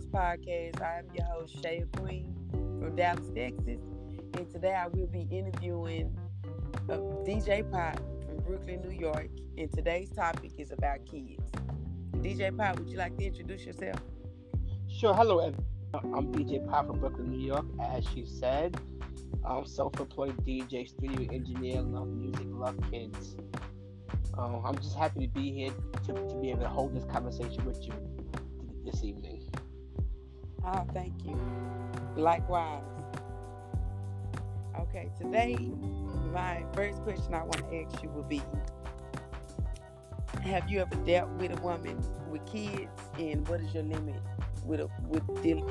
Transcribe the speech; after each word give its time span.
Ghost 0.00 0.12
Podcast. 0.12 0.80
I 0.82 0.98
am 0.98 1.06
your 1.14 1.26
host, 1.26 1.62
Shea 1.62 1.84
Queen 1.96 2.34
from 2.50 2.96
Dallas, 2.96 3.30
Texas. 3.34 3.80
And 4.34 4.50
today 4.50 4.74
I 4.74 4.86
will 4.86 5.06
be 5.06 5.26
interviewing 5.30 6.16
uh, 6.88 6.96
DJ 7.26 7.70
Pop 7.70 7.96
from 7.96 8.38
Brooklyn, 8.46 8.80
New 8.82 8.96
York. 8.98 9.28
And 9.58 9.70
today's 9.72 10.10
topic 10.10 10.52
is 10.58 10.70
about 10.70 11.04
kids. 11.06 11.42
DJ 12.16 12.56
Pop, 12.56 12.78
would 12.78 12.88
you 12.88 12.96
like 12.96 13.16
to 13.18 13.24
introduce 13.24 13.64
yourself? 13.66 14.00
Sure. 14.88 15.14
Hello. 15.14 15.52
I'm 15.94 16.32
DJ 16.32 16.66
Pop 16.68 16.86
from 16.86 17.00
Brooklyn, 17.00 17.30
New 17.30 17.46
York. 17.46 17.66
As 17.82 18.04
she 18.14 18.24
said, 18.24 18.80
I'm 19.44 19.66
self-employed 19.66 20.36
DJ, 20.46 20.88
studio 20.88 21.28
engineer, 21.32 21.82
love 21.82 22.08
music, 22.08 22.46
love 22.50 22.76
kids. 22.90 23.36
Um, 24.38 24.62
I'm 24.64 24.76
just 24.76 24.96
happy 24.96 25.26
to 25.26 25.32
be 25.32 25.52
here 25.52 25.72
to, 26.06 26.12
to 26.12 26.38
be 26.40 26.50
able 26.50 26.62
to 26.62 26.68
hold 26.68 26.94
this 26.94 27.04
conversation 27.04 27.64
with 27.64 27.84
you 27.84 27.92
this 28.84 29.02
evening. 29.02 29.42
Oh, 30.64 30.84
thank 30.92 31.14
you. 31.24 31.38
Likewise. 32.16 32.82
Okay, 34.78 35.10
today 35.18 35.56
my 36.32 36.64
first 36.74 37.02
question 37.02 37.34
I 37.34 37.42
want 37.42 37.58
to 37.70 37.82
ask 37.82 38.02
you 38.02 38.08
will 38.10 38.22
be 38.22 38.42
Have 40.42 40.70
you 40.70 40.80
ever 40.80 40.94
dealt 41.06 41.30
with 41.30 41.58
a 41.58 41.62
woman 41.62 42.02
with 42.30 42.44
kids, 42.46 42.88
and 43.18 43.46
what 43.48 43.60
is 43.60 43.74
your 43.74 43.82
limit 43.84 44.20
with 44.64 44.80
a, 44.80 44.88
with 45.08 45.22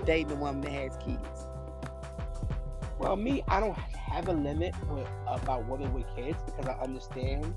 dating 0.06 0.32
a 0.32 0.36
woman 0.36 0.62
that 0.62 0.72
has 0.72 0.98
kids? 0.98 1.48
Well, 3.00 3.16
me, 3.16 3.44
I 3.48 3.60
don't 3.60 3.78
have 3.78 4.28
a 4.28 4.34
limit 4.34 4.74
with, 4.90 5.08
about 5.28 5.66
women 5.68 5.94
with 5.94 6.06
kids 6.16 6.38
because 6.46 6.68
I 6.68 6.74
understand 6.84 7.54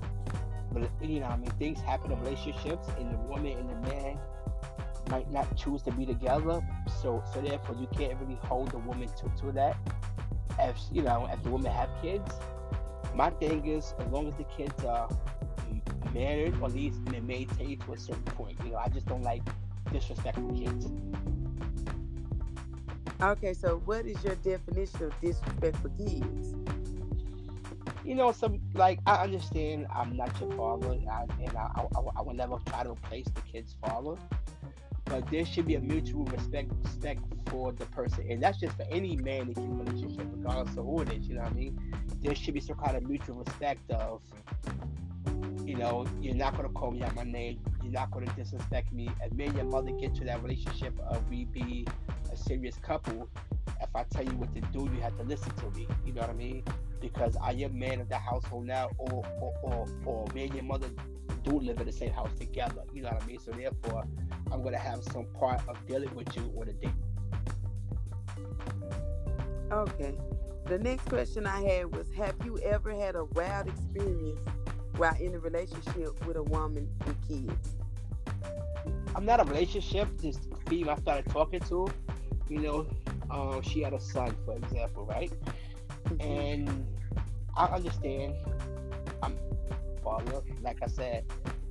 you 1.01 1.19
know, 1.19 1.27
I 1.27 1.37
mean, 1.37 1.51
things 1.51 1.79
happen 1.81 2.11
in 2.11 2.19
relationships, 2.21 2.87
and 2.97 3.13
the 3.13 3.17
woman 3.17 3.57
and 3.57 3.69
the 3.69 3.89
man 3.89 4.17
might 5.13 5.31
not 5.31 5.55
choose 5.55 5.83
to 5.83 5.91
be 5.91 6.05
together. 6.07 6.59
So, 7.01 7.23
so 7.31 7.41
therefore, 7.41 7.75
you 7.79 7.87
can't 7.95 8.19
really 8.19 8.39
hold 8.41 8.71
the 8.71 8.79
woman 8.79 9.07
to, 9.19 9.41
to 9.41 9.51
that. 9.51 9.77
If 10.59 10.77
you 10.91 11.03
know, 11.03 11.27
if 11.31 11.41
the 11.43 11.51
woman 11.51 11.71
have 11.71 11.89
kids, 12.01 12.31
my 13.13 13.29
thing 13.29 13.67
is, 13.67 13.93
as 13.99 14.07
long 14.07 14.27
as 14.27 14.35
the 14.37 14.45
kids 14.45 14.83
are 14.83 15.07
married 16.13 16.55
or 16.59 16.65
at 16.65 16.73
least 16.73 16.99
maintained 17.11 17.81
to 17.81 17.93
a 17.93 17.97
certain 17.97 18.23
point, 18.23 18.57
you 18.63 18.71
know, 18.71 18.77
I 18.77 18.89
just 18.89 19.05
don't 19.05 19.21
like 19.21 19.43
disrespectful 19.91 20.51
kids. 20.53 20.87
Okay, 23.21 23.53
so 23.53 23.81
what 23.85 24.05
is 24.07 24.21
your 24.23 24.35
definition 24.35 25.03
of 25.03 25.13
disrespect 25.21 25.77
for 25.77 25.89
kids? 25.89 26.55
you 28.05 28.15
know, 28.15 28.31
some 28.31 28.59
like 28.73 28.99
I 29.05 29.23
understand 29.23 29.87
I'm 29.93 30.17
not 30.17 30.29
your 30.39 30.51
father, 30.53 30.91
and 30.91 31.09
I, 31.09 31.25
and 31.39 31.57
I, 31.57 31.85
I, 31.95 31.99
I 32.17 32.21
will 32.21 32.33
never 32.33 32.57
try 32.65 32.83
to 32.83 32.91
replace 32.91 33.27
the 33.33 33.41
kid's 33.41 33.75
father. 33.81 34.17
But 35.05 35.29
there 35.29 35.45
should 35.45 35.67
be 35.67 35.75
a 35.75 35.79
mutual 35.79 36.25
respect 36.25 36.71
respect 36.83 37.21
for 37.49 37.71
the 37.71 37.85
person, 37.87 38.25
and 38.29 38.41
that's 38.41 38.59
just 38.59 38.75
for 38.77 38.85
any 38.89 39.15
man 39.17 39.53
in 39.55 39.57
a 39.57 39.83
relationship, 39.83 40.27
regardless 40.31 40.77
of 40.77 40.85
who 40.85 41.01
it 41.01 41.13
is. 41.13 41.27
You 41.27 41.35
know 41.35 41.41
what 41.41 41.51
I 41.51 41.55
mean? 41.55 41.93
There 42.21 42.33
should 42.35 42.53
be 42.53 42.61
some 42.61 42.77
kind 42.77 42.95
of 42.97 43.03
mutual 43.03 43.35
respect 43.35 43.91
of, 43.91 44.21
you 45.65 45.75
know, 45.75 46.05
you're 46.21 46.35
not 46.35 46.55
gonna 46.55 46.69
call 46.69 46.91
me 46.91 47.03
out 47.03 47.15
my 47.15 47.23
name, 47.23 47.59
you're 47.83 47.91
not 47.91 48.11
gonna 48.11 48.33
disrespect 48.35 48.91
me. 48.93 49.09
And 49.21 49.33
me 49.33 49.45
and 49.45 49.55
your 49.55 49.65
mother 49.65 49.91
get 49.91 50.15
to 50.15 50.23
that 50.25 50.41
relationship 50.41 50.97
of 51.09 51.29
we 51.29 51.45
be 51.45 51.85
a 52.31 52.37
serious 52.37 52.77
couple, 52.77 53.29
if 53.81 53.95
I 53.95 54.03
tell 54.03 54.23
you 54.23 54.31
what 54.37 54.53
to 54.55 54.61
do, 54.61 54.89
you 54.93 55.01
have 55.01 55.17
to 55.17 55.23
listen 55.23 55.51
to 55.55 55.69
me. 55.77 55.87
You 56.05 56.13
know 56.13 56.21
what 56.21 56.29
I 56.29 56.33
mean? 56.33 56.63
because 57.03 57.35
I 57.41 57.51
am 57.51 57.77
man 57.77 57.99
of 57.99 58.07
the 58.07 58.17
household 58.17 58.65
now, 58.65 58.89
or 58.97 59.23
or, 59.41 59.53
or, 59.61 59.87
or 60.05 60.25
me 60.33 60.45
and 60.45 60.53
your 60.55 60.63
mother 60.63 60.87
do 61.43 61.59
live 61.59 61.79
in 61.81 61.85
the 61.85 61.91
same 61.91 62.13
house 62.13 62.31
together. 62.39 62.81
You 62.93 63.03
know 63.03 63.09
what 63.09 63.21
I 63.21 63.25
mean? 63.25 63.39
So 63.39 63.51
therefore, 63.51 64.05
I'm 64.53 64.61
gonna 64.61 64.77
have 64.77 65.03
some 65.05 65.25
part 65.39 65.61
of 65.67 65.75
dealing 65.87 66.13
with 66.13 66.35
you 66.35 66.53
on 66.55 66.69
a 66.69 66.73
date. 66.73 66.91
Okay. 69.71 70.13
The 70.67 70.77
next 70.77 71.05
question 71.05 71.47
I 71.47 71.61
had 71.61 71.95
was 71.95 72.07
Have 72.15 72.35
you 72.45 72.59
ever 72.59 72.93
had 72.93 73.15
a 73.15 73.25
wild 73.25 73.67
experience 73.67 74.39
while 74.97 75.15
in 75.19 75.33
a 75.33 75.39
relationship 75.39 76.23
with 76.27 76.37
a 76.37 76.43
woman 76.43 76.87
with 77.07 77.27
kids? 77.27 77.75
I'm 79.15 79.25
not 79.25 79.39
a 79.39 79.43
relationship. 79.43 80.07
This 80.19 80.37
female 80.67 80.91
I 80.91 80.99
started 80.99 81.31
talking 81.31 81.59
to, 81.61 81.87
you 82.47 82.59
know, 82.59 82.87
um, 83.31 83.61
she 83.63 83.81
had 83.81 83.93
a 83.93 83.99
son, 83.99 84.35
for 84.45 84.55
example, 84.55 85.05
right? 85.05 85.31
Mm-hmm. 86.05 86.21
And 86.21 86.87
I 87.57 87.65
understand. 87.65 88.35
I'm 89.23 89.35
father. 90.03 90.41
Like 90.61 90.77
I 90.83 90.87
said, 90.87 91.25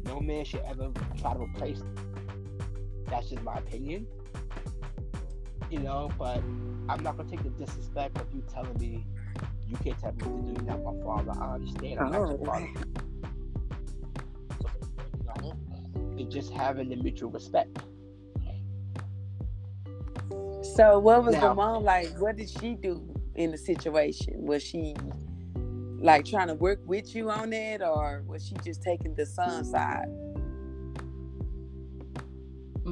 no 0.04 0.19
man 0.19 0.44
should 0.44 0.62
ever 0.66 0.91
try 1.21 1.34
to 1.34 1.41
replace. 1.41 1.82
That's 3.12 3.28
just 3.28 3.42
my 3.42 3.58
opinion. 3.58 4.06
You 5.70 5.80
know, 5.80 6.10
but 6.18 6.38
I'm 6.88 7.02
not 7.02 7.18
gonna 7.18 7.28
take 7.28 7.42
the 7.42 7.50
disrespect 7.50 8.18
of 8.18 8.26
you 8.32 8.42
telling 8.50 8.78
me 8.78 9.04
you 9.68 9.76
can't 9.76 9.98
tell 9.98 10.12
me 10.12 10.22
what 10.22 10.46
to 10.46 10.52
do. 10.54 10.64
You're 10.64 10.78
not 10.78 10.82
my 10.82 11.04
father. 11.04 11.32
I 11.38 11.54
understand. 11.56 12.00
I'm 12.00 12.06
oh, 12.06 12.10
not 12.10 12.28
your 12.30 12.40
oh. 12.40 12.44
father. 12.46 12.68
it's 16.16 16.32
just 16.32 16.52
having 16.54 16.88
the 16.88 16.96
mutual 16.96 17.30
respect. 17.30 17.76
So, 20.74 20.98
what 20.98 21.22
was 21.22 21.34
now, 21.34 21.48
the 21.48 21.54
mom 21.54 21.84
like? 21.84 22.08
What 22.18 22.36
did 22.36 22.48
she 22.48 22.76
do 22.76 23.14
in 23.34 23.50
the 23.50 23.58
situation? 23.58 24.36
Was 24.38 24.62
she 24.62 24.94
like 26.00 26.24
trying 26.24 26.48
to 26.48 26.54
work 26.54 26.80
with 26.86 27.14
you 27.14 27.30
on 27.30 27.52
it, 27.52 27.82
or 27.82 28.22
was 28.26 28.48
she 28.48 28.54
just 28.64 28.82
taking 28.82 29.14
the 29.14 29.26
son 29.26 29.66
side? 29.66 30.08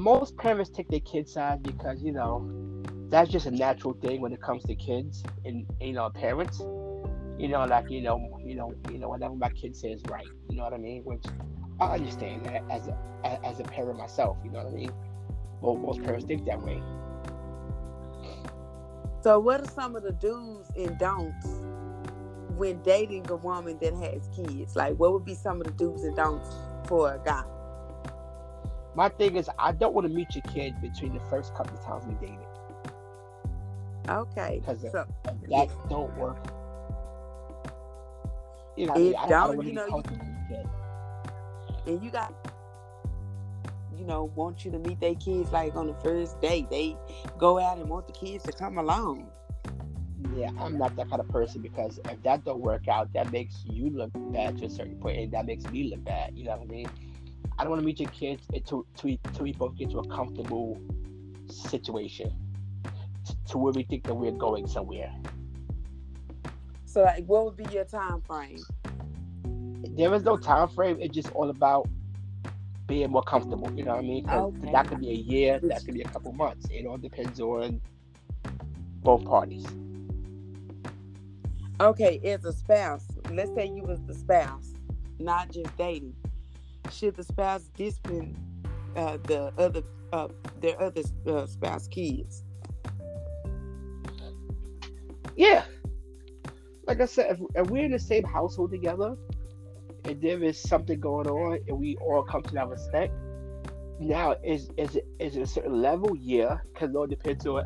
Most 0.01 0.35
parents 0.35 0.71
take 0.71 0.87
their 0.87 0.99
kid's 0.99 1.33
side 1.33 1.61
because 1.61 2.01
you 2.01 2.11
know 2.11 2.43
that's 3.09 3.29
just 3.29 3.45
a 3.45 3.51
natural 3.51 3.93
thing 3.93 4.19
when 4.19 4.33
it 4.33 4.41
comes 4.41 4.63
to 4.63 4.73
kids 4.73 5.23
and 5.45 5.67
you 5.79 5.93
know 5.93 6.09
parents. 6.09 6.59
You 7.37 7.47
know, 7.49 7.65
like 7.65 7.91
you 7.91 8.01
know, 8.01 8.39
you 8.43 8.55
know, 8.55 8.73
you 8.91 8.97
know, 8.97 9.09
whatever 9.09 9.35
my 9.35 9.49
kid 9.49 9.75
says 9.75 10.01
right. 10.09 10.25
You 10.49 10.57
know 10.57 10.63
what 10.63 10.73
I 10.73 10.77
mean? 10.77 11.03
Which 11.03 11.23
I 11.79 11.93
understand 11.93 12.47
that 12.47 12.63
as 12.71 12.87
a 12.87 12.97
as 13.45 13.59
a 13.59 13.63
parent 13.63 13.99
myself. 13.99 14.37
You 14.43 14.49
know 14.49 14.63
what 14.63 14.73
I 14.73 14.75
mean? 14.75 14.91
Well, 15.61 15.75
most 15.75 16.01
parents 16.01 16.25
think 16.25 16.45
that 16.45 16.59
way. 16.63 16.81
So, 19.21 19.39
what 19.39 19.61
are 19.61 19.69
some 19.69 19.95
of 19.95 20.01
the 20.01 20.13
do's 20.13 20.65
and 20.75 20.97
don'ts 20.97 21.45
when 22.57 22.81
dating 22.81 23.29
a 23.29 23.35
woman 23.35 23.77
that 23.79 23.93
has 23.93 24.27
kids? 24.35 24.75
Like, 24.75 24.95
what 24.97 25.13
would 25.13 25.25
be 25.25 25.35
some 25.35 25.61
of 25.61 25.67
the 25.67 25.73
do's 25.73 26.03
and 26.03 26.15
don'ts 26.15 26.49
for 26.87 27.13
a 27.13 27.21
guy? 27.23 27.43
My 28.95 29.09
thing 29.09 29.35
is, 29.35 29.49
I 29.57 29.71
don't 29.71 29.93
want 29.93 30.07
to 30.07 30.13
meet 30.13 30.35
your 30.35 30.43
kid 30.43 30.81
between 30.81 31.13
the 31.13 31.19
first 31.29 31.53
couple 31.55 31.77
of 31.77 31.85
times 31.85 32.05
we 32.05 32.27
dated. 32.27 32.45
Okay. 34.09 34.59
Because 34.59 34.81
so, 34.81 35.05
that 35.23 35.35
yeah. 35.47 35.65
don't 35.89 36.15
work. 36.17 36.37
You 38.75 38.87
know, 38.87 38.95
it 38.95 39.15
I, 39.15 39.27
don't, 39.27 39.65
you 39.65 39.73
know, 39.73 40.03
you, 40.09 41.93
and 41.93 42.03
you 42.03 42.09
got 42.09 42.33
you 43.97 44.05
know 44.05 44.31
want 44.35 44.63
you 44.65 44.71
to 44.71 44.79
meet 44.79 44.99
their 44.99 45.15
kids 45.15 45.51
like 45.51 45.75
on 45.75 45.87
the 45.87 45.93
first 45.95 46.39
date 46.41 46.69
they 46.69 46.95
go 47.37 47.59
out 47.59 47.77
and 47.77 47.89
want 47.89 48.07
the 48.07 48.13
kids 48.13 48.43
to 48.43 48.51
come 48.51 48.77
along 48.77 49.29
yeah, 50.35 50.49
I'm 50.59 50.77
not 50.77 50.95
that 50.95 51.09
kind 51.09 51.19
of 51.19 51.27
person 51.29 51.61
because 51.61 51.99
if 52.09 52.23
that 52.23 52.45
don't 52.45 52.61
work 52.61 52.87
out, 52.87 53.11
that 53.13 53.31
makes 53.31 53.63
you 53.69 53.89
look 53.89 54.11
bad 54.31 54.57
to 54.59 54.65
a 54.65 54.69
certain 54.69 54.95
point, 54.95 55.19
and 55.19 55.31
that 55.33 55.45
makes 55.45 55.65
me 55.65 55.89
look 55.89 56.03
bad. 56.03 56.37
You 56.37 56.45
know 56.45 56.51
what 56.51 56.61
I 56.61 56.65
mean? 56.65 56.89
I 57.57 57.63
don't 57.63 57.71
want 57.71 57.81
to 57.81 57.85
meet 57.85 57.99
your 57.99 58.09
kids 58.09 58.43
until, 58.53 58.85
until, 58.95 59.17
until 59.25 59.43
we 59.43 59.53
both 59.53 59.75
get 59.77 59.91
to 59.91 59.99
a 59.99 60.07
comfortable 60.07 60.81
situation, 61.47 62.33
to 63.49 63.57
where 63.57 63.73
we 63.73 63.83
think 63.83 64.03
that 64.05 64.13
we're 64.13 64.31
going 64.31 64.67
somewhere. 64.67 65.13
So, 66.85 67.03
like, 67.03 67.25
what 67.25 67.45
would 67.45 67.57
be 67.57 67.65
your 67.73 67.85
time 67.85 68.21
frame? 68.21 68.59
There 69.95 70.13
is 70.13 70.23
no 70.23 70.37
time 70.37 70.69
frame. 70.69 70.97
It's 70.99 71.13
just 71.13 71.31
all 71.31 71.49
about 71.49 71.87
being 72.87 73.11
more 73.11 73.23
comfortable. 73.23 73.71
You 73.75 73.83
know 73.83 73.91
what 73.91 74.03
I 74.03 74.07
mean? 74.07 74.29
Okay. 74.29 74.71
That 74.71 74.87
could 74.87 74.99
be 74.99 75.09
a 75.09 75.13
year. 75.13 75.59
That 75.63 75.85
could 75.85 75.93
be 75.93 76.01
a 76.01 76.09
couple 76.09 76.33
months. 76.33 76.67
It 76.69 76.85
all 76.85 76.97
depends 76.97 77.39
on 77.39 77.79
both 79.03 79.23
parties. 79.25 79.65
Okay, 81.79 82.19
as 82.23 82.45
a 82.45 82.53
spouse, 82.53 83.05
let's 83.31 83.53
say 83.55 83.65
you 83.65 83.83
was 83.83 83.99
the 84.05 84.13
spouse, 84.13 84.73
not 85.19 85.51
just 85.51 85.75
dating. 85.77 86.15
Should 86.91 87.15
the 87.15 87.23
spouse 87.23 87.69
discipline 87.75 88.37
uh, 88.95 89.17
the 89.23 89.53
other 89.57 89.83
uh, 90.11 90.27
their 90.59 90.81
other 90.81 91.03
uh, 91.27 91.45
spouse 91.45 91.87
kids? 91.87 92.43
Yeah, 95.35 95.63
like 96.87 96.99
I 96.99 97.05
said, 97.05 97.31
if, 97.31 97.39
if, 97.55 97.71
we're 97.71 97.85
in 97.85 97.91
the 97.91 97.99
same 97.99 98.23
household 98.23 98.71
together, 98.71 99.15
and 100.03 100.21
there 100.21 100.43
is 100.43 100.59
something 100.59 100.99
going 100.99 101.27
on, 101.27 101.59
and 101.67 101.79
we 101.79 101.95
all 101.97 102.23
come 102.23 102.43
to 102.43 102.53
that 102.55 102.67
respect. 102.67 103.13
Now, 103.99 104.35
is 104.43 104.69
is 104.77 104.97
it 104.97 105.07
is 105.19 105.37
it 105.37 105.41
a 105.41 105.47
certain 105.47 105.81
level? 105.81 106.15
Yeah, 106.19 106.57
because 106.73 106.89
it 106.89 106.95
all 106.95 107.07
depends 107.07 107.45
on 107.47 107.63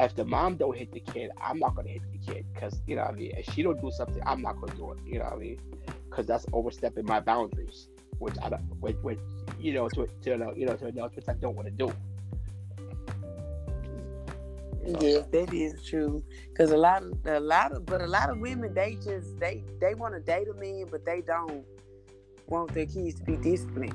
if 0.00 0.14
the 0.16 0.24
mom 0.24 0.56
don't 0.56 0.76
hit 0.76 0.92
the 0.92 1.00
kid, 1.00 1.30
I'm 1.40 1.58
not 1.58 1.76
gonna 1.76 1.90
hit 1.90 2.02
the 2.10 2.18
kid 2.18 2.46
because 2.52 2.80
you 2.86 2.96
know 2.96 3.02
what 3.02 3.12
I 3.12 3.14
mean. 3.14 3.32
If 3.36 3.54
she 3.54 3.62
don't 3.62 3.80
do 3.80 3.90
something, 3.90 4.22
I'm 4.26 4.42
not 4.42 4.60
gonna 4.60 4.74
do 4.74 4.92
it. 4.92 4.98
You 5.04 5.18
know 5.18 5.26
what 5.26 5.34
I 5.34 5.38
mean? 5.38 5.60
Because 6.08 6.26
that's 6.26 6.46
overstepping 6.52 7.06
my 7.06 7.20
boundaries, 7.20 7.88
which 8.18 8.34
I 8.42 8.48
don't, 8.48 8.62
which, 8.80 8.96
which 9.02 9.18
you 9.58 9.72
know, 9.72 9.88
to, 9.90 10.08
to 10.22 10.30
you 10.56 10.66
know, 10.66 10.76
to 10.76 10.84
which 10.86 11.28
I 11.28 11.34
don't 11.34 11.56
want 11.56 11.68
to 11.68 11.72
do. 11.72 11.92
Yes, 15.00 15.26
that 15.32 15.52
is 15.52 15.82
true. 15.86 16.22
Because 16.48 16.70
a 16.70 16.76
lot 16.76 17.02
of 17.02 17.26
a 17.26 17.40
lot 17.40 17.72
of 17.72 17.86
but 17.86 18.02
a 18.02 18.06
lot 18.06 18.28
of 18.28 18.38
women 18.38 18.74
they 18.74 18.96
just 18.96 19.38
they 19.40 19.64
they 19.80 19.94
want 19.94 20.14
to 20.14 20.20
date 20.20 20.46
a 20.48 20.54
man, 20.54 20.86
but 20.90 21.04
they 21.06 21.22
don't 21.22 21.64
want 22.46 22.74
their 22.74 22.86
kids 22.86 23.18
to 23.20 23.24
be 23.24 23.36
disciplined. 23.36 23.94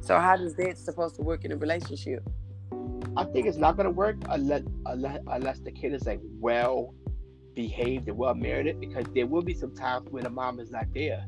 So 0.00 0.18
how 0.18 0.36
does 0.36 0.54
that 0.54 0.78
supposed 0.78 1.16
to 1.16 1.22
work 1.22 1.44
in 1.44 1.52
a 1.52 1.56
relationship? 1.56 2.22
I 3.16 3.24
think 3.24 3.46
it's 3.46 3.56
not 3.56 3.76
gonna 3.76 3.90
work 3.90 4.16
unless 4.28 4.62
unless, 4.86 5.20
unless 5.26 5.58
the 5.58 5.72
kid 5.72 5.92
is 5.92 6.06
like 6.06 6.20
well 6.38 6.94
behaved 7.54 8.06
and 8.08 8.16
well 8.16 8.34
married 8.34 8.78
because 8.78 9.04
there 9.14 9.26
will 9.26 9.42
be 9.42 9.54
some 9.54 9.74
times 9.74 10.08
when 10.10 10.22
the 10.22 10.30
mom 10.30 10.60
is 10.60 10.70
not 10.70 10.86
there 10.94 11.26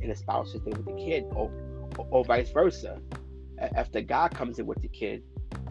and 0.00 0.10
the 0.10 0.16
spouse 0.16 0.54
is 0.54 0.62
there 0.62 0.72
with 0.74 0.86
the 0.86 0.94
kid 0.94 1.24
or, 1.32 1.50
or, 1.96 2.24
vice 2.24 2.50
versa. 2.50 3.00
After 3.58 4.00
God 4.00 4.30
comes 4.32 4.58
in 4.58 4.66
with 4.66 4.80
the 4.82 4.88
kid, 4.88 5.22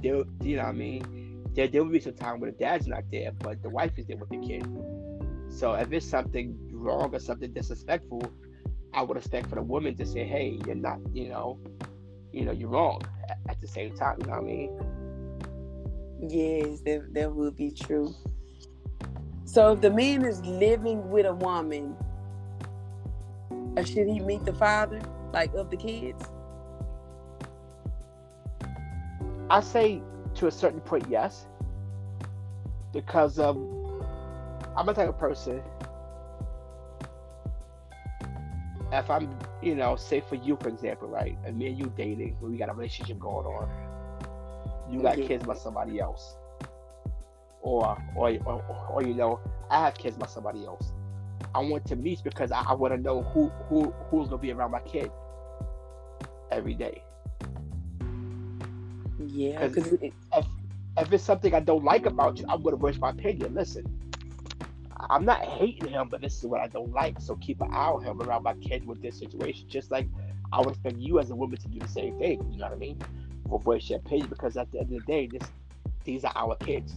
you 0.02 0.25
know 0.42 0.64
what 0.64 0.69
I 0.69 0.72
mean 0.74 1.28
there, 1.58 1.68
there 1.68 1.84
will 1.84 1.92
be 1.92 2.00
some 2.00 2.14
time 2.14 2.40
where 2.40 2.52
the 2.52 2.58
dad's 2.58 2.86
not 2.86 3.04
there, 3.12 3.31
but 3.40 3.64
the 3.64 3.69
wife 3.69 3.98
is 3.98 4.06
there 4.06 4.16
with 4.16 4.30
the 4.30 4.38
kid. 4.38 4.64
So 5.50 5.74
if 5.74 5.92
it's 5.92 6.08
something 6.08 6.56
wrong 6.72 7.16
or 7.16 7.19
something 7.19 7.52
disrespectful, 7.52 8.31
I 8.94 9.02
would 9.02 9.18
expect 9.18 9.50
for 9.50 9.56
the 9.56 9.64
woman 9.64 9.96
to 9.98 10.06
say, 10.06 10.24
"Hey, 10.24 10.60
you're 10.68 10.75
not, 10.75 11.00
you 11.14 11.30
know, 11.30 11.60
you 12.31 12.46
know, 12.46 12.52
you're 12.52 12.70
wrong." 12.70 13.02
At 13.50 13.60
the 13.60 13.68
same 13.68 13.96
time, 13.96 14.18
you 14.20 14.28
know 14.28 14.34
what 14.34 14.44
I 14.44 14.46
mean? 14.46 14.70
Yes, 16.30 16.81
that 16.81 17.12
that 17.16 17.34
would 17.34 17.56
be 17.56 17.72
true. 17.72 18.13
So 19.46 19.74
if 19.74 19.81
the 19.81 19.90
man 19.90 20.25
is 20.25 20.46
living 20.46 21.10
with 21.10 21.25
a 21.25 21.34
woman, 21.34 21.96
uh, 23.75 23.84
should 23.84 24.08
he 24.08 24.20
meet 24.20 24.46
the 24.46 24.54
father, 24.54 25.02
like 25.33 25.53
of 25.53 25.69
the 25.69 25.77
kids? 25.77 26.24
I 29.50 29.62
say 29.62 30.01
to 30.35 30.47
a 30.47 30.51
certain 30.51 30.81
point, 30.81 31.06
yes. 31.09 31.47
Because 32.94 33.39
um, 33.39 34.03
I'm 34.75 34.88
a 34.89 34.94
type 34.94 35.09
of 35.09 35.18
person. 35.18 35.62
If 38.91 39.09
I'm, 39.09 39.29
you 39.62 39.75
know, 39.75 39.95
say 39.95 40.21
for 40.21 40.35
you, 40.35 40.57
for 40.62 40.69
example, 40.69 41.09
right, 41.09 41.38
and 41.45 41.57
me 41.57 41.68
and 41.68 41.77
you 41.77 41.91
dating, 41.97 42.38
we 42.39 42.57
got 42.57 42.69
a 42.69 42.74
relationship 42.74 43.19
going 43.19 43.45
on, 43.45 43.69
you 44.89 45.01
got 45.01 45.18
kids 45.18 45.45
by 45.45 45.56
somebody 45.56 46.00
else, 46.00 46.38
or, 47.62 48.01
or, 48.15 48.38
or, 48.45 48.89
or, 48.89 49.03
you 49.03 49.13
know, 49.13 49.41
I 49.69 49.83
have 49.83 49.95
kids 49.95 50.15
by 50.15 50.27
somebody 50.27 50.65
else. 50.65 50.94
I 51.56 51.60
want 51.60 51.86
to 51.88 51.95
meet 51.95 52.24
because 52.24 52.51
I, 52.51 52.62
I 52.62 52.74
want 52.74 52.94
to 52.94 53.00
know 53.00 53.24
who, 53.24 53.50
who, 53.69 53.92
who's 54.10 54.30
gonna 54.30 54.42
be 54.42 54.51
around 54.51 54.72
my 54.72 54.80
kid 54.81 55.12
every 56.51 56.74
day. 56.74 57.04
Yeah, 59.19 59.68
because 59.68 59.94
if, 59.94 60.13
if 60.98 61.13
it's 61.13 61.24
something 61.24 61.54
I 61.54 61.60
don't 61.60 61.84
like 61.84 62.06
about 62.06 62.39
you, 62.39 62.45
I'm 62.50 62.62
gonna 62.62 62.78
voice 62.78 62.98
my 62.98 63.10
opinion. 63.10 63.56
Listen, 63.56 63.86
I'm 65.10 65.25
not 65.25 65.44
hating 65.44 65.89
him, 65.89 66.10
but 66.10 66.22
this 66.22 66.38
is 66.38 66.45
what 66.45 66.62
I 66.62 66.68
don't 66.68 66.92
like. 66.92 67.19
So 67.19 67.36
keep 67.38 67.62
an 67.62 67.74
eye 67.74 67.88
on 67.88 68.04
him 68.04 68.22
around 68.22 68.44
my 68.44 68.54
kid 68.56 68.86
with 68.86 69.01
this 69.01 69.18
situation. 69.18 69.68
Just 69.69 69.92
like 69.92 70.07
I 70.51 70.60
would 70.60 70.69
expect 70.69 70.98
you 70.98 71.19
as 71.19 71.30
a 71.30 71.36
woman 71.36 71.57
to 71.57 71.68
do 71.68 71.80
the 71.80 71.88
same 71.88 72.18
thing. 72.19 72.45
You 72.51 72.60
know 72.60 72.66
what 72.66 72.74
I 72.74 72.78
mean? 72.78 73.00
For 73.50 73.60
voice 73.60 73.89
your 73.89 74.00
opinion, 74.00 74.28
because 74.30 74.57
at 74.57 74.72
the 74.72 74.80
end 74.80 74.94
of 74.94 75.06
the 75.06 75.12
day, 75.12 75.28
this 75.28 75.48
these 76.04 76.24
are 76.24 76.34
our 76.36 76.56
kids. 76.57 76.95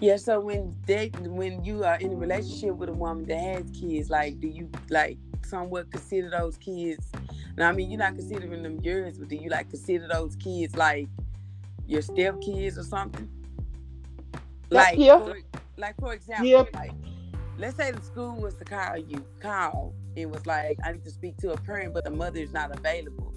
Yeah. 0.00 0.16
So 0.16 0.40
when 0.40 0.74
they 0.86 1.08
when 1.18 1.62
you 1.64 1.84
are 1.84 1.96
in 1.96 2.12
a 2.12 2.16
relationship 2.16 2.74
with 2.76 2.88
a 2.88 2.92
woman 2.92 3.26
that 3.26 3.38
has 3.38 3.70
kids, 3.70 4.10
like, 4.10 4.40
do 4.40 4.48
you 4.48 4.68
like 4.88 5.18
somewhat 5.44 5.90
consider 5.90 6.30
those 6.30 6.56
kids? 6.56 7.10
Now, 7.56 7.68
I 7.68 7.72
mean, 7.72 7.90
you're 7.90 7.98
not 7.98 8.14
considering 8.14 8.62
them 8.62 8.80
yours, 8.80 9.18
but 9.18 9.28
do 9.28 9.36
you 9.36 9.50
like 9.50 9.68
consider 9.68 10.08
those 10.10 10.36
kids 10.36 10.74
like 10.76 11.08
your 11.86 12.02
step 12.02 12.40
kids 12.40 12.78
or 12.78 12.84
something? 12.84 13.28
Like, 14.70 14.96
yeah. 14.98 15.18
for, 15.18 15.38
like 15.76 15.96
for 15.98 16.14
example, 16.14 16.46
yeah. 16.46 16.64
like 16.72 16.92
let's 17.58 17.76
say 17.76 17.90
the 17.90 18.00
school 18.00 18.36
was 18.36 18.54
to 18.54 18.64
call 18.64 18.96
you, 18.96 19.24
call 19.40 19.94
and 20.16 20.30
was 20.30 20.46
like, 20.46 20.78
I 20.84 20.92
need 20.92 21.04
to 21.04 21.10
speak 21.10 21.36
to 21.38 21.52
a 21.52 21.56
parent, 21.58 21.92
but 21.92 22.04
the 22.04 22.10
mother 22.10 22.40
is 22.40 22.52
not 22.52 22.74
available, 22.74 23.34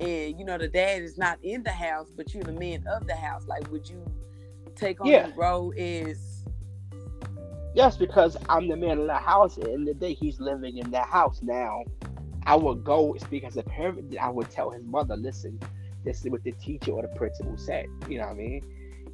and 0.00 0.38
you 0.38 0.44
know 0.44 0.56
the 0.56 0.68
dad 0.68 1.02
is 1.02 1.18
not 1.18 1.38
in 1.42 1.62
the 1.62 1.72
house, 1.72 2.08
but 2.16 2.32
you're 2.32 2.44
the 2.44 2.52
man 2.52 2.84
of 2.86 3.06
the 3.06 3.14
house. 3.14 3.46
Like, 3.46 3.70
would 3.70 3.88
you 3.88 4.02
take 4.78 5.00
on 5.00 5.06
yeah. 5.06 5.28
the 5.28 5.34
role 5.34 5.72
is 5.76 6.38
Yes, 7.74 7.96
because 7.96 8.36
I'm 8.48 8.66
the 8.66 8.76
man 8.76 8.98
of 8.98 9.06
the 9.06 9.14
house, 9.14 9.56
and 9.56 9.86
the 9.86 9.94
day 9.94 10.12
he's 10.12 10.40
living 10.40 10.78
in 10.78 10.90
that 10.90 11.06
house 11.06 11.40
now, 11.42 11.84
I 12.44 12.56
would 12.56 12.82
go 12.82 13.14
speak 13.20 13.44
as 13.44 13.56
a 13.56 13.62
parent. 13.62 14.16
I 14.20 14.30
would 14.30 14.50
tell 14.50 14.70
his 14.70 14.82
mother, 14.84 15.16
listen, 15.16 15.60
this 16.04 16.24
is 16.24 16.30
what 16.30 16.42
the 16.42 16.52
teacher 16.52 16.92
or 16.92 17.02
the 17.02 17.08
principal 17.08 17.56
said. 17.56 17.86
You 18.08 18.18
know 18.18 18.24
what 18.24 18.32
I 18.32 18.36
mean? 18.36 18.62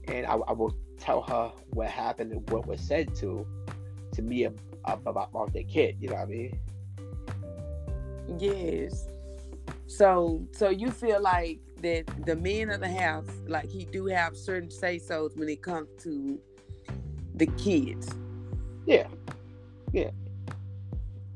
And 0.08 0.25
I, 0.26 0.37
I 0.37 0.52
will 0.52 0.75
tell 0.99 1.22
her 1.22 1.52
what 1.70 1.88
happened 1.88 2.32
and 2.32 2.49
what 2.50 2.66
was 2.66 2.81
said 2.81 3.14
to 3.16 3.46
to 4.12 4.22
me 4.22 4.44
about, 4.44 5.02
about 5.05 5.52
the 5.52 5.64
kid. 5.64 5.96
You 6.00 6.08
know 6.08 6.14
what 6.14 6.22
I 6.22 6.26
mean? 6.26 6.61
Yes. 8.38 9.08
So 9.87 10.46
so 10.52 10.70
you 10.70 10.90
feel 10.90 11.20
like 11.20 11.61
that 11.85 12.27
the 12.27 12.35
man 12.35 12.71
of 12.71 12.81
the 12.81 12.89
house, 12.89 13.29
like 13.47 13.71
he 13.71 13.85
do 13.85 14.07
have 14.07 14.37
certain 14.37 14.71
say 14.71 14.99
so's 14.99 15.37
when 15.37 15.49
it 15.49 15.63
comes 15.63 15.89
to 16.03 16.39
the 17.35 17.47
kids. 17.59 18.11
Yeah. 18.87 19.07
Yeah. 19.93 20.11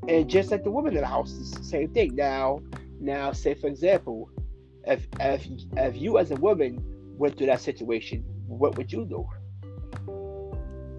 And 0.07 0.29
just 0.29 0.51
like 0.51 0.63
the 0.63 0.71
woman 0.71 0.95
in 0.95 1.01
the 1.01 1.07
house, 1.07 1.37
it's 1.39 1.51
the 1.51 1.63
same 1.63 1.89
thing. 1.89 2.15
Now, 2.15 2.61
now, 2.99 3.31
say 3.31 3.53
for 3.53 3.67
example, 3.67 4.29
if 4.85 5.07
if 5.19 5.47
if 5.77 5.95
you 5.95 6.17
as 6.17 6.31
a 6.31 6.35
woman 6.35 6.83
went 7.17 7.37
through 7.37 7.47
that 7.47 7.61
situation, 7.61 8.23
what 8.47 8.75
would 8.77 8.91
you 8.91 9.05
do? 9.05 9.27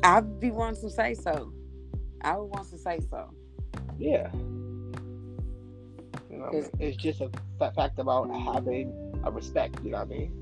I'd 0.03 0.41
be 0.41 0.51
wanting 0.51 0.81
to 0.83 0.91
say 0.91 1.15
so. 1.15 1.53
I 2.23 2.37
would 2.37 2.47
want 2.47 2.71
to 2.71 2.79
say 2.79 3.01
so. 3.11 3.31
Yeah. 3.99 4.31
You 6.31 6.39
know, 6.39 6.51
it's 6.79 6.97
just 6.97 7.21
a 7.21 7.31
fact 7.59 7.99
about 7.99 8.31
having 8.31 9.10
a 9.25 9.31
respect. 9.31 9.79
You 9.85 9.91
know 9.91 9.99
what 9.99 10.07
I 10.07 10.11
mean? 10.11 10.33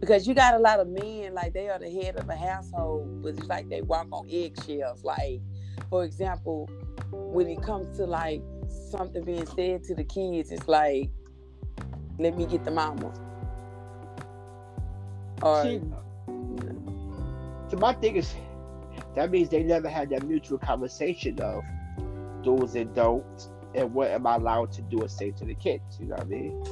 Because 0.00 0.26
you 0.26 0.34
got 0.34 0.54
a 0.54 0.58
lot 0.58 0.80
of 0.80 0.88
men 0.88 1.34
like 1.34 1.52
they 1.52 1.68
are 1.68 1.78
the 1.78 1.90
head 1.90 2.16
of 2.16 2.28
a 2.28 2.36
household, 2.36 3.22
but 3.22 3.36
it's 3.36 3.46
like 3.46 3.68
they 3.68 3.82
walk 3.82 4.06
on 4.12 4.28
eggshells. 4.30 5.02
Like, 5.04 5.40
for 5.90 6.04
example, 6.04 6.68
when 7.10 7.48
it 7.48 7.62
comes 7.62 7.96
to 7.96 8.06
like 8.06 8.42
something 8.90 9.24
being 9.24 9.46
said 9.46 9.84
to 9.84 9.94
the 9.94 10.04
kids, 10.04 10.52
it's 10.52 10.68
like 10.68 11.10
let 12.18 12.36
me 12.36 12.46
get 12.46 12.64
the 12.64 12.70
mama. 12.70 13.12
Or 15.42 15.62
See, 15.62 15.80
so 17.68 17.76
my 17.78 17.92
thing 17.94 18.16
is 18.16 18.32
that 19.16 19.30
means 19.30 19.48
they 19.48 19.62
never 19.62 19.88
had 19.88 20.10
that 20.10 20.22
mutual 20.24 20.58
conversation 20.58 21.40
of 21.40 21.64
do's 22.42 22.74
and 22.74 22.94
don'ts 22.94 23.50
and 23.74 23.92
what 23.92 24.10
am 24.10 24.26
I 24.26 24.36
allowed 24.36 24.72
to 24.72 24.82
do 24.82 25.02
or 25.02 25.08
say 25.08 25.32
to 25.32 25.44
the 25.44 25.54
kids. 25.54 25.98
You 25.98 26.06
know 26.06 26.16
what 26.16 26.26
I 26.26 26.28
mean? 26.28 26.64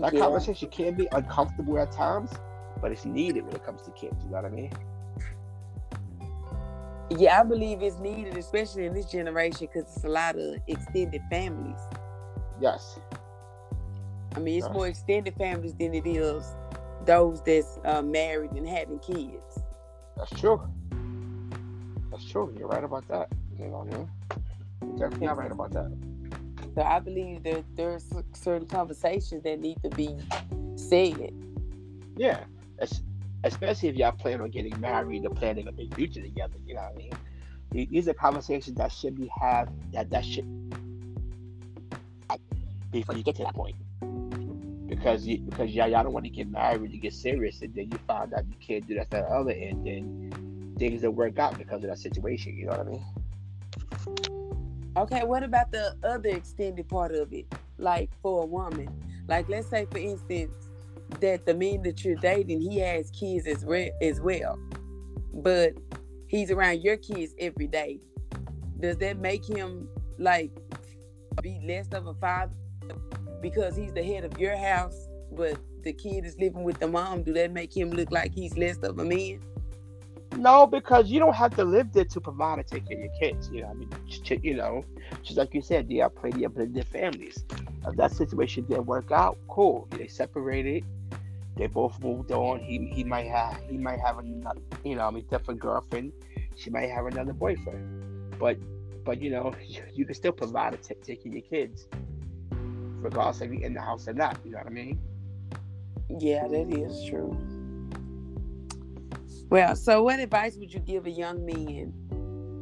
That 0.00 0.14
yeah. 0.14 0.20
conversation 0.20 0.68
can 0.70 0.94
be 0.94 1.08
uncomfortable 1.12 1.78
at 1.78 1.90
times, 1.92 2.30
but 2.80 2.92
it's 2.92 3.04
needed 3.04 3.44
when 3.44 3.54
it 3.54 3.64
comes 3.64 3.82
to 3.82 3.90
kids. 3.90 4.16
You 4.24 4.30
know 4.30 4.36
what 4.36 4.44
I 4.44 4.48
mean? 4.50 4.72
Yeah, 7.10 7.40
I 7.40 7.44
believe 7.44 7.82
it's 7.82 7.98
needed, 7.98 8.36
especially 8.36 8.86
in 8.86 8.94
this 8.94 9.06
generation, 9.06 9.68
because 9.72 9.90
it's 9.96 10.04
a 10.04 10.08
lot 10.08 10.36
of 10.36 10.56
extended 10.66 11.22
families. 11.30 11.80
Yes. 12.60 13.00
I 14.36 14.40
mean, 14.40 14.58
it's 14.58 14.66
yes. 14.66 14.74
more 14.74 14.86
extended 14.86 15.34
families 15.36 15.74
than 15.74 15.94
it 15.94 16.06
is 16.06 16.54
those 17.06 17.42
that's 17.42 17.78
uh, 17.84 18.02
married 18.02 18.52
and 18.52 18.68
having 18.68 18.98
kids. 18.98 19.62
That's 20.16 20.30
true. 20.38 20.60
That's 22.10 22.24
true. 22.30 22.54
You're 22.58 22.68
right 22.68 22.84
about 22.84 23.08
that. 23.08 23.28
You 23.58 23.66
know, 23.66 23.86
You're 24.82 24.98
definitely 24.98 25.26
not 25.26 25.38
right 25.38 25.50
about 25.50 25.72
that. 25.72 25.90
So 26.78 26.84
I 26.84 27.00
believe 27.00 27.42
that 27.42 27.64
there's 27.74 28.04
certain 28.34 28.68
conversations 28.68 29.42
that 29.42 29.58
need 29.58 29.82
to 29.82 29.90
be 29.90 30.16
said. 30.76 31.34
Yeah, 32.16 32.44
especially 33.42 33.88
if 33.88 33.96
y'all 33.96 34.12
plan 34.12 34.40
on 34.40 34.50
getting 34.50 34.78
married 34.78 35.26
or 35.26 35.30
planning 35.30 35.66
a 35.66 35.72
big 35.72 35.92
future 35.96 36.22
together. 36.22 36.54
You 36.64 36.76
know 36.76 36.82
what 36.82 36.92
I 36.92 37.74
mean? 37.74 37.88
These 37.90 38.06
are 38.06 38.14
conversations 38.14 38.76
that 38.76 38.92
should 38.92 39.16
be 39.16 39.26
had. 39.26 39.68
That 39.92 40.08
that 40.10 40.24
should 40.24 40.46
before 42.92 43.16
you 43.16 43.24
get 43.24 43.34
to 43.34 43.42
that 43.42 43.56
point. 43.56 43.74
Because 44.86 45.26
you, 45.26 45.38
because 45.38 45.72
y'all, 45.72 45.88
y'all 45.88 46.04
don't 46.04 46.12
want 46.12 46.26
to 46.26 46.30
get 46.30 46.48
married 46.48 46.92
to 46.92 46.96
get 46.96 47.12
serious, 47.12 47.60
and 47.60 47.74
then 47.74 47.90
you 47.90 47.98
find 48.06 48.32
out 48.34 48.44
you 48.46 48.54
can't 48.64 48.86
do 48.86 48.94
that, 48.94 49.10
that 49.10 49.24
other, 49.24 49.50
and 49.50 49.84
then 49.84 50.76
things 50.78 51.02
don't 51.02 51.16
work 51.16 51.40
out 51.40 51.58
because 51.58 51.82
of 51.82 51.90
that 51.90 51.98
situation. 51.98 52.56
You 52.56 52.66
know 52.66 52.76
what 52.76 52.86
I 52.86 54.20
mean? 54.28 54.47
Okay, 54.96 55.22
what 55.22 55.42
about 55.42 55.70
the 55.70 55.94
other 56.02 56.30
extended 56.30 56.88
part 56.88 57.14
of 57.14 57.32
it? 57.32 57.46
Like 57.78 58.10
for 58.22 58.42
a 58.42 58.46
woman, 58.46 58.88
like 59.28 59.48
let's 59.48 59.68
say 59.68 59.86
for 59.90 59.98
instance 59.98 60.68
that 61.20 61.46
the 61.46 61.54
man 61.54 61.82
that 61.82 62.04
you're 62.04 62.16
dating, 62.16 62.60
he 62.60 62.78
has 62.78 63.10
kids 63.10 63.46
as, 63.46 63.64
re- 63.64 63.92
as 64.02 64.20
well, 64.20 64.58
but 65.34 65.74
he's 66.26 66.50
around 66.50 66.82
your 66.82 66.96
kids 66.96 67.34
every 67.38 67.66
day. 67.66 68.00
Does 68.80 68.96
that 68.98 69.18
make 69.18 69.48
him 69.48 69.88
like 70.18 70.50
be 71.42 71.60
less 71.64 71.88
of 71.92 72.06
a 72.06 72.14
father 72.14 72.52
because 73.40 73.76
he's 73.76 73.92
the 73.92 74.02
head 74.02 74.24
of 74.24 74.38
your 74.38 74.56
house, 74.56 75.08
but 75.32 75.58
the 75.84 75.92
kid 75.92 76.24
is 76.24 76.36
living 76.38 76.64
with 76.64 76.78
the 76.78 76.88
mom, 76.88 77.22
do 77.22 77.32
that 77.34 77.52
make 77.52 77.76
him 77.76 77.90
look 77.90 78.10
like 78.10 78.32
he's 78.34 78.56
less 78.56 78.78
of 78.78 78.98
a 78.98 79.04
man? 79.04 79.40
No, 80.36 80.66
because 80.66 81.08
you 81.08 81.18
don't 81.18 81.34
have 81.34 81.54
to 81.56 81.64
live 81.64 81.92
there 81.92 82.04
to 82.04 82.20
provide 82.20 82.58
and 82.58 82.66
take 82.66 82.86
care 82.86 82.96
of 82.96 83.04
your 83.04 83.12
kids. 83.20 83.50
You 83.52 83.62
know, 83.62 83.68
I 83.68 83.74
mean, 83.74 83.90
you 84.42 84.54
know, 84.54 84.84
just 85.22 85.36
like 85.36 85.54
you 85.54 85.62
said, 85.62 85.88
they 85.88 86.00
are 86.00 86.10
plenty 86.10 86.44
of 86.44 86.54
blended 86.54 86.86
families. 86.86 87.44
If 87.86 87.96
that 87.96 88.12
situation 88.12 88.64
didn't 88.66 88.86
work 88.86 89.10
out, 89.10 89.38
cool. 89.48 89.88
They 89.90 90.06
separated. 90.06 90.84
They 91.56 91.66
both 91.66 91.98
moved 92.00 92.30
on. 92.30 92.60
He 92.60 92.88
he 92.92 93.02
might 93.02 93.26
have 93.26 93.58
he 93.68 93.78
might 93.78 93.98
have 94.00 94.18
another, 94.18 94.60
you 94.84 94.94
know, 94.94 95.08
I 95.08 95.10
mean, 95.10 95.24
different 95.28 95.60
girlfriend. 95.60 96.12
She 96.56 96.70
might 96.70 96.90
have 96.90 97.06
another 97.06 97.32
boyfriend. 97.32 98.38
But 98.38 98.58
but 99.04 99.20
you 99.20 99.30
know, 99.30 99.54
you, 99.66 99.82
you 99.92 100.04
can 100.04 100.14
still 100.14 100.32
provide 100.32 100.74
and 100.74 100.82
take 100.82 101.04
care 101.04 101.16
of 101.16 101.26
your 101.26 101.42
kids 101.42 101.88
regardless 103.00 103.40
if 103.40 103.50
you're 103.52 103.62
in 103.62 103.74
the 103.74 103.80
house 103.80 104.06
or 104.08 104.12
not. 104.12 104.38
You 104.44 104.52
know 104.52 104.58
what 104.58 104.66
I 104.66 104.70
mean? 104.70 105.00
Yeah, 106.18 106.46
that 106.48 106.72
is 106.72 107.04
true. 107.08 107.36
Well, 109.50 109.74
so 109.76 110.02
what 110.02 110.20
advice 110.20 110.56
would 110.56 110.74
you 110.74 110.80
give 110.80 111.06
a 111.06 111.10
young 111.10 111.46
man 111.46 111.94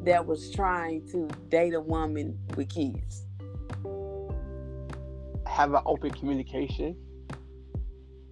that 0.05 0.25
was 0.25 0.53
trying 0.53 1.05
to 1.09 1.29
date 1.49 1.75
a 1.75 1.81
woman 1.81 2.39
with 2.55 2.69
kids? 2.69 3.27
Have 5.47 5.75
an 5.75 5.83
open 5.85 6.13
communication 6.13 6.97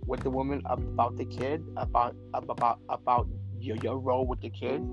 with 0.07 0.21
the 0.21 0.31
woman 0.31 0.63
about 0.67 1.17
the 1.17 1.25
kid, 1.25 1.65
about 1.77 2.15
about 2.33 2.79
about 2.89 3.27
your, 3.59 3.77
your 3.79 3.99
role 3.99 4.25
with 4.25 4.41
the 4.41 4.51
kid, 4.51 4.87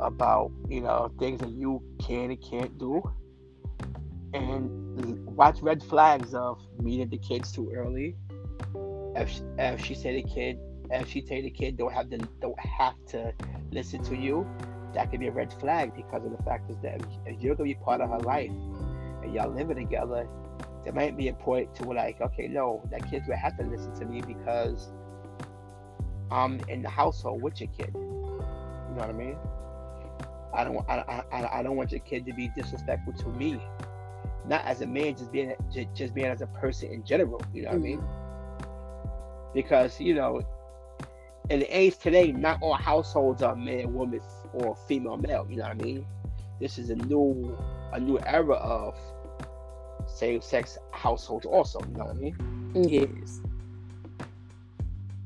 about 0.00 0.50
you 0.70 0.80
know 0.80 1.12
things 1.18 1.40
that 1.40 1.50
you 1.50 1.82
can 2.00 2.30
and 2.30 2.42
can't 2.42 2.78
do, 2.78 3.02
and 4.32 5.26
watch 5.26 5.60
red 5.60 5.82
flags 5.82 6.32
of 6.32 6.58
meeting 6.80 7.10
the 7.10 7.18
kids 7.18 7.52
too 7.52 7.70
early. 7.74 8.16
If 9.14 9.42
if 9.58 9.84
she 9.84 9.94
said 9.94 10.14
the 10.14 10.22
kid, 10.22 10.58
if 10.90 11.10
she 11.10 11.20
tell 11.20 11.40
the 11.40 11.50
kid 11.50 11.76
don't 11.76 11.92
have 11.92 12.10
to 12.10 12.18
don't 12.40 12.58
have 12.60 12.94
to 13.08 13.32
listen 13.70 14.02
to 14.04 14.16
you, 14.16 14.46
that 14.94 15.10
could 15.10 15.20
be 15.20 15.28
a 15.28 15.32
red 15.32 15.52
flag 15.52 15.94
because 15.94 16.24
of 16.24 16.30
the 16.36 16.42
fact 16.42 16.70
is 16.70 16.76
that 16.82 17.00
if 17.26 17.40
you're 17.40 17.54
gonna 17.54 17.68
be 17.68 17.74
part 17.74 18.00
of 18.00 18.10
her 18.10 18.18
life 18.20 18.50
and 19.22 19.34
y'all 19.34 19.50
living 19.50 19.76
together, 19.76 20.28
there 20.84 20.92
might 20.92 21.16
be 21.16 21.28
a 21.28 21.34
point 21.34 21.74
to 21.76 21.84
like, 21.84 22.20
okay, 22.20 22.48
no, 22.48 22.82
that 22.90 23.08
kid's 23.10 23.26
gonna 23.26 23.38
have 23.38 23.56
to 23.58 23.64
listen 23.64 23.94
to 23.96 24.04
me 24.04 24.20
because 24.22 24.90
I'm 26.30 26.60
in 26.68 26.82
the 26.82 26.90
household 26.90 27.42
with 27.42 27.60
your 27.60 27.70
kid. 27.70 27.90
You 27.94 28.94
know 28.94 29.06
what 29.06 29.10
I 29.10 29.12
mean? 29.12 29.36
I 30.54 30.64
don't 30.64 30.88
I, 30.88 31.22
I, 31.32 31.58
I 31.58 31.62
don't 31.62 31.76
want 31.76 31.92
your 31.92 32.00
kid 32.00 32.24
to 32.26 32.32
be 32.32 32.50
disrespectful 32.56 33.12
to 33.12 33.28
me 33.28 33.60
not 34.48 34.64
as 34.64 34.80
a 34.80 34.86
man, 34.86 35.16
just 35.16 35.32
being 35.32 35.54
just, 35.72 35.88
just 35.94 36.14
being 36.14 36.28
as 36.28 36.40
a 36.40 36.46
person 36.46 36.90
in 36.90 37.04
general. 37.04 37.40
You 37.52 37.62
know 37.62 37.70
what 37.70 37.78
mm-hmm. 37.78 37.84
I 37.84 37.88
mean? 37.88 37.98
Mm-hmm. 37.98 39.52
Because 39.54 40.00
you 40.00 40.14
know, 40.14 40.42
in 41.50 41.60
the 41.60 41.76
age 41.76 41.98
today, 41.98 42.32
not 42.32 42.58
all 42.60 42.74
households 42.74 43.42
are 43.42 43.54
man, 43.54 43.94
woman, 43.94 44.20
or 44.52 44.76
female, 44.88 45.16
male. 45.16 45.46
You 45.48 45.56
know 45.56 45.64
what 45.64 45.80
I 45.80 45.82
mean? 45.82 46.06
This 46.60 46.78
is 46.78 46.90
a 46.90 46.96
new 46.96 47.56
a 47.92 48.00
new 48.00 48.18
era 48.20 48.54
of 48.54 48.96
same 50.08 50.40
sex 50.40 50.78
households. 50.90 51.46
Also, 51.46 51.80
you 51.80 51.96
know 51.96 52.06
what 52.06 52.16
I 52.16 52.18
mean? 52.18 52.34
Yes. 52.74 53.40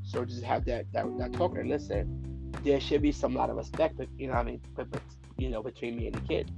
So 0.02 0.24
just 0.24 0.42
have 0.42 0.64
that 0.66 0.92
that, 0.92 1.06
that 1.18 1.32
talk 1.32 1.56
and 1.56 1.68
listen. 1.68 2.52
There 2.64 2.80
should 2.80 3.00
be 3.00 3.12
some 3.12 3.34
lot 3.34 3.48
of 3.48 3.56
respect, 3.56 3.96
but 3.96 4.08
you 4.18 4.26
know 4.26 4.34
what 4.34 4.40
I 4.40 4.50
mean? 4.50 4.60
But, 4.74 4.90
but 4.90 5.02
you 5.38 5.48
know, 5.48 5.62
between 5.62 5.96
me 5.96 6.08
and 6.08 6.16
the 6.16 6.20
kid. 6.20 6.50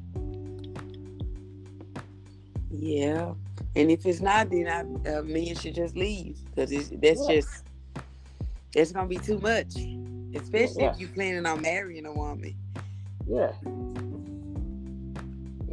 Yeah, 2.71 3.35
and 3.77 3.91
if 3.91 4.07
it's 4.07 4.21
not, 4.21 4.51
then 4.51 4.67
I, 4.67 5.11
uh, 5.11 5.23
men 5.23 5.55
should 5.55 5.75
just 5.75 5.95
leave 5.95 6.39
because 6.47 6.71
that's 6.91 7.29
yeah. 7.29 7.35
just 7.37 7.65
it's 8.75 8.93
gonna 8.93 9.09
be 9.09 9.19
too 9.19 9.39
much, 9.39 9.75
especially 10.35 10.83
yeah. 10.83 10.93
if 10.93 11.01
you're 11.01 11.09
planning 11.11 11.47
on 11.47 11.63
marrying 11.63 12.07
a 12.07 12.13
woman. 12.13 12.55
Yeah. 13.27 13.53
You 13.65 13.71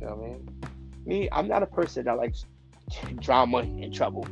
know 0.02 0.16
what 0.16 0.26
I 0.26 0.28
mean? 0.28 0.50
Me, 1.06 1.30
I'm 1.32 1.48
not 1.48 1.64
a 1.64 1.68
person 1.68 2.06
that 2.06 2.18
likes 2.18 2.46
drama 3.20 3.60
and 3.60 3.94
trouble. 3.94 4.28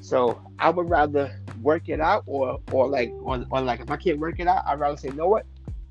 So 0.00 0.40
I 0.58 0.70
would 0.70 0.90
rather 0.90 1.40
work 1.62 1.88
it 1.88 2.00
out, 2.00 2.24
or 2.26 2.58
or 2.72 2.88
like 2.88 3.12
or, 3.22 3.44
or 3.50 3.60
like 3.60 3.80
if 3.80 3.90
I 3.90 3.96
can't 3.96 4.18
work 4.18 4.40
it 4.40 4.46
out, 4.46 4.64
I'd 4.66 4.78
rather 4.78 4.96
say, 4.96 5.08
you 5.08 5.14
know 5.14 5.28
what, 5.28 5.46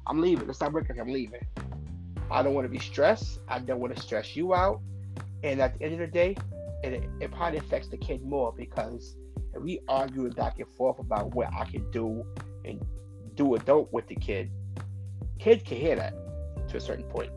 I'm 0.05 0.21
leaving. 0.21 0.49
It's 0.49 0.61
not 0.61 0.73
working. 0.73 0.99
I'm 0.99 1.11
leaving. 1.11 1.45
I 2.29 2.41
don't 2.41 2.53
want 2.53 2.65
to 2.65 2.69
be 2.69 2.79
stressed. 2.79 3.39
I 3.47 3.59
don't 3.59 3.79
want 3.79 3.95
to 3.95 4.01
stress 4.01 4.35
you 4.35 4.53
out. 4.53 4.81
And 5.43 5.61
at 5.61 5.77
the 5.77 5.85
end 5.85 5.93
of 5.93 5.99
the 5.99 6.07
day, 6.07 6.35
it, 6.83 7.03
it 7.19 7.31
probably 7.31 7.59
affects 7.59 7.87
the 7.87 7.97
kid 7.97 8.23
more 8.23 8.53
because 8.55 9.15
if 9.53 9.61
we 9.61 9.79
argue 9.87 10.29
back 10.31 10.59
and 10.59 10.67
forth 10.67 10.99
about 10.99 11.33
what 11.35 11.49
I 11.53 11.65
can 11.65 11.89
do 11.91 12.25
and 12.65 12.83
do 13.35 13.57
don't 13.65 13.91
with 13.91 14.07
the 14.07 14.15
kid, 14.15 14.51
kid 15.39 15.65
can 15.65 15.77
hear 15.77 15.95
that 15.95 16.13
to 16.69 16.77
a 16.77 16.81
certain 16.81 17.05
point. 17.05 17.31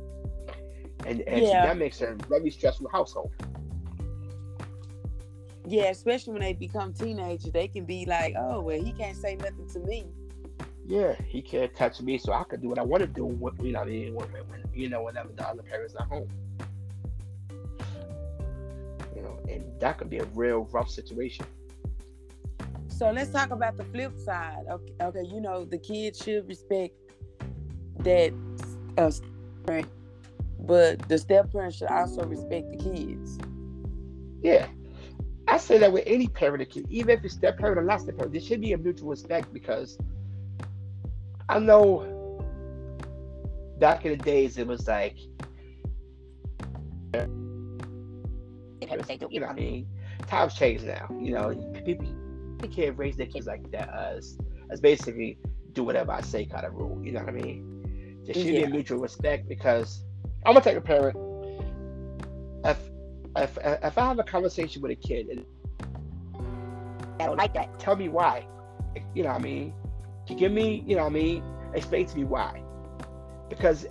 And, 1.04 1.20
and 1.22 1.42
yeah. 1.42 1.62
so 1.62 1.68
that 1.68 1.76
makes 1.76 2.00
a 2.00 2.16
very 2.28 2.50
stressful 2.50 2.88
household. 2.90 3.30
Yeah, 5.66 5.90
especially 5.90 6.32
when 6.32 6.42
they 6.42 6.52
become 6.52 6.92
teenagers, 6.92 7.50
they 7.50 7.66
can 7.66 7.84
be 7.84 8.06
like, 8.06 8.34
"Oh, 8.38 8.60
well, 8.60 8.80
he 8.80 8.92
can't 8.92 9.16
say 9.16 9.34
nothing 9.34 9.68
to 9.72 9.80
me." 9.80 10.06
Yeah, 10.86 11.14
he 11.26 11.42
can't 11.42 11.74
touch 11.74 12.00
me, 12.00 12.18
so 12.18 12.32
I 12.32 12.44
can 12.44 12.60
do 12.60 12.68
what 12.68 12.78
I 12.78 12.82
want 12.82 13.00
to 13.00 13.08
do. 13.08 13.26
When, 13.26 13.52
you 13.60 13.72
know, 13.72 13.82
when, 13.82 14.14
when, 14.14 14.64
you 14.72 14.88
know, 14.88 15.02
whenever 15.02 15.32
the 15.32 15.46
other 15.46 15.62
parents 15.62 15.96
are 15.96 16.06
home 16.06 16.28
you 19.16 19.22
know, 19.22 19.38
and 19.48 19.64
that 19.80 19.98
could 19.98 20.10
be 20.10 20.18
a 20.18 20.24
real 20.34 20.68
rough 20.70 20.90
situation. 20.90 21.46
So 22.96 23.10
let's 23.10 23.30
talk 23.30 23.50
about 23.50 23.76
the 23.76 23.84
flip 23.84 24.16
side. 24.18 24.64
Okay, 24.70 24.92
okay 25.02 25.22
you 25.30 25.38
know 25.38 25.66
the 25.66 25.76
kids 25.76 26.22
should 26.22 26.48
respect 26.48 26.94
that 27.98 28.32
uh, 28.96 29.10
parent, 29.66 29.88
but 30.60 31.06
the 31.06 31.18
step 31.18 31.52
parent 31.52 31.74
should 31.74 31.88
also 31.88 32.24
respect 32.24 32.70
the 32.70 32.78
kids. 32.78 33.38
Yeah, 34.42 34.66
I 35.46 35.58
say 35.58 35.76
that 35.76 35.92
with 35.92 36.04
any 36.06 36.28
parent 36.28 36.70
kid, 36.70 36.86
even 36.88 37.18
if 37.18 37.24
it's 37.24 37.34
step 37.34 37.58
parent 37.58 37.78
or 37.78 37.82
not 37.82 38.00
step 38.00 38.16
parent, 38.16 38.32
there 38.32 38.40
should 38.40 38.62
be 38.62 38.72
a 38.72 38.78
mutual 38.78 39.10
respect 39.10 39.52
because 39.52 39.98
I 41.50 41.58
know 41.58 42.00
back 43.78 44.06
in 44.06 44.16
the 44.16 44.24
days 44.24 44.56
it 44.56 44.66
was 44.66 44.88
like 44.88 45.18
You 49.30 49.40
know 49.40 49.46
I 49.48 49.52
mean? 49.52 49.86
Times 50.26 50.54
change 50.54 50.82
now. 50.82 51.08
You 51.20 51.34
know, 51.34 51.72
people, 51.84 52.06
people 52.58 52.74
can't 52.74 52.98
raise 52.98 53.16
their 53.16 53.26
kids 53.26 53.46
like 53.46 53.70
that 53.70 53.88
as 53.88 54.38
as 54.70 54.80
basically 54.80 55.38
do 55.72 55.84
whatever 55.84 56.12
I 56.12 56.20
say 56.20 56.46
kind 56.46 56.64
of 56.64 56.74
rule. 56.74 57.00
You 57.02 57.12
know 57.12 57.20
what 57.20 57.28
I 57.28 57.32
mean? 57.32 58.22
There 58.24 58.34
should 58.34 58.46
yeah. 58.46 58.60
be 58.60 58.64
a 58.64 58.68
mutual 58.68 58.98
respect 58.98 59.48
because 59.48 60.02
I'm 60.44 60.54
gonna 60.54 60.64
take 60.64 60.76
a 60.76 60.80
parent. 60.80 61.16
If 62.64 62.78
if 63.36 63.58
if 63.62 63.98
I 63.98 64.06
have 64.06 64.18
a 64.18 64.24
conversation 64.24 64.82
with 64.82 64.92
a 64.92 64.96
kid 64.96 65.28
and 65.28 65.44
I 67.20 67.26
don't 67.26 67.36
like 67.36 67.54
that, 67.54 67.78
tell 67.78 67.96
me 67.96 68.08
why. 68.08 68.46
You 69.14 69.22
know 69.22 69.30
what 69.30 69.40
I 69.40 69.44
mean? 69.44 69.74
To 70.26 70.34
give 70.34 70.52
me, 70.52 70.82
you 70.86 70.96
know 70.96 71.02
what 71.02 71.10
I 71.10 71.14
mean? 71.14 71.44
Explain 71.74 72.06
to 72.06 72.16
me 72.16 72.24
why. 72.24 72.62
Because 73.48 73.86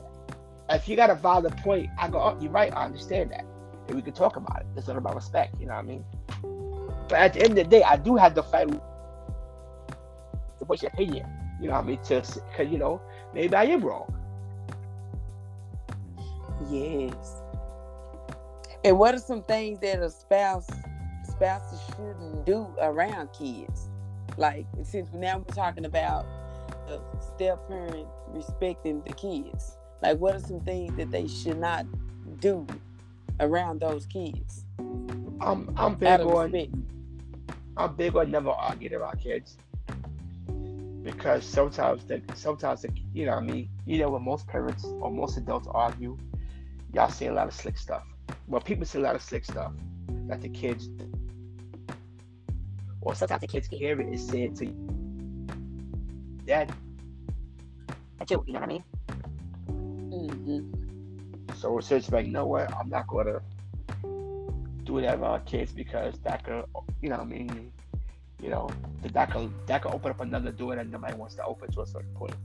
if 0.69 0.87
you 0.89 0.95
got 0.95 1.09
a 1.09 1.15
valid 1.15 1.55
point, 1.57 1.89
I 1.97 2.09
go, 2.09 2.19
oh, 2.19 2.37
you're 2.41 2.51
right, 2.51 2.73
I 2.75 2.85
understand 2.85 3.31
that 3.31 3.45
and 3.87 3.95
we 3.95 4.01
can 4.01 4.13
talk 4.13 4.35
about 4.35 4.61
it. 4.61 4.67
It's 4.75 4.87
not 4.87 4.97
about 4.97 5.15
respect, 5.15 5.59
you 5.59 5.67
know 5.67 5.73
what 5.73 5.79
I 5.79 5.87
mean? 5.87 6.05
But 7.07 7.19
at 7.19 7.33
the 7.33 7.41
end 7.41 7.51
of 7.51 7.55
the 7.55 7.63
day, 7.65 7.83
I 7.83 7.97
do 7.97 8.15
have 8.15 8.33
to 8.35 8.43
fight 8.43 8.69
what's 10.67 10.81
your 10.81 10.91
opinion, 10.93 11.27
you 11.61 11.67
know 11.67 11.73
what 11.73 11.83
I 11.83 11.87
mean? 11.87 12.01
To, 12.05 12.21
cause 12.21 12.67
you 12.69 12.77
know, 12.77 13.01
maybe 13.33 13.55
I 13.55 13.65
am 13.65 13.83
wrong. 13.83 14.13
Yes. 16.69 17.41
And 18.83 18.97
what 18.97 19.15
are 19.15 19.19
some 19.19 19.43
things 19.43 19.79
that 19.79 20.01
a 20.01 20.09
spouse 20.09 20.67
spouses 21.23 21.81
shouldn't 21.89 22.45
do 22.45 22.67
around 22.81 23.29
kids? 23.33 23.89
Like 24.37 24.65
since 24.83 25.13
now 25.13 25.37
we're 25.37 25.53
talking 25.53 25.85
about 25.85 26.25
the 26.87 27.01
step 27.21 27.67
parent 27.67 28.07
respecting 28.29 29.01
the 29.05 29.13
kids. 29.13 29.77
Like 30.01 30.17
what 30.17 30.35
are 30.35 30.39
some 30.39 30.61
things 30.61 30.95
that 30.97 31.11
they 31.11 31.27
should 31.27 31.59
not 31.59 31.85
do 32.39 32.65
around 33.39 33.81
those 33.81 34.05
kids. 34.05 34.65
I'm 35.41 35.73
I'm 35.77 35.95
big 35.95 36.21
on 36.21 36.51
respect. 36.51 36.73
I'm 37.77 37.95
big 37.95 38.15
on 38.15 38.31
never 38.31 38.49
arguing 38.49 38.95
about 38.95 39.19
kids 39.19 39.57
because 41.03 41.45
sometimes 41.45 42.05
the 42.05 42.21
sometimes 42.33 42.81
the, 42.81 42.89
you 43.13 43.25
know 43.25 43.35
what 43.35 43.43
I 43.43 43.45
mean 43.45 43.69
you 43.85 43.99
know 43.99 44.09
when 44.09 44.23
most 44.23 44.47
parents 44.47 44.85
or 44.85 45.11
most 45.11 45.37
adults 45.37 45.67
argue, 45.69 46.17
y'all 46.93 47.09
say 47.09 47.27
a 47.27 47.33
lot 47.33 47.47
of 47.47 47.53
slick 47.53 47.77
stuff. 47.77 48.03
Well, 48.47 48.61
people 48.61 48.85
say 48.85 48.99
a 48.99 49.01
lot 49.01 49.15
of 49.15 49.21
slick 49.21 49.45
stuff 49.45 49.73
that 50.27 50.41
the 50.41 50.49
kids 50.49 50.89
or 53.01 53.13
sometimes 53.13 53.41
the 53.41 53.47
kids 53.47 53.67
can 53.67 53.77
hear 53.77 53.99
it 54.01 54.13
is 54.13 54.27
said 54.27 54.55
to 54.55 54.65
dad. 56.45 56.73
That's 58.17 58.31
you, 58.31 58.43
you 58.47 58.53
know 58.53 58.59
what 58.59 58.69
I 58.69 58.73
mean? 58.73 58.83
Mm-hmm. 59.69 61.53
So 61.55 61.77
it's 61.77 61.89
just 61.89 62.11
like, 62.11 62.25
you 62.25 62.31
know 62.31 62.47
what? 62.47 62.73
I'm 62.75 62.89
not 62.89 63.07
gonna 63.07 63.41
do 64.85 64.93
whatever 64.93 65.25
our 65.25 65.39
kids 65.41 65.71
because 65.71 66.17
that 66.19 66.43
could, 66.43 66.65
you 67.01 67.09
know, 67.09 67.17
I 67.17 67.23
mean, 67.25 67.71
you 68.41 68.49
know, 68.49 68.69
that 69.01 69.31
could 69.31 69.51
that 69.67 69.81
could 69.81 69.93
open 69.93 70.11
up 70.11 70.21
another 70.21 70.51
door 70.51 70.75
that 70.75 70.87
nobody 70.87 71.15
wants 71.15 71.35
to 71.35 71.43
open 71.43 71.71
to 71.71 71.81
a 71.81 71.85
certain 71.85 72.13
point. 72.13 72.35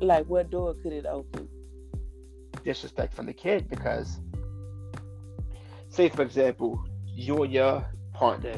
Like 0.00 0.26
what 0.26 0.50
door 0.50 0.74
could 0.82 0.92
it 0.92 1.06
open? 1.06 1.48
Disrespect 2.64 3.14
from 3.14 3.26
the 3.26 3.32
kid 3.32 3.68
because 3.68 4.20
say 5.88 6.08
for 6.08 6.22
example, 6.22 6.84
you 7.06 7.42
and 7.42 7.52
your 7.52 7.84
partner 8.12 8.54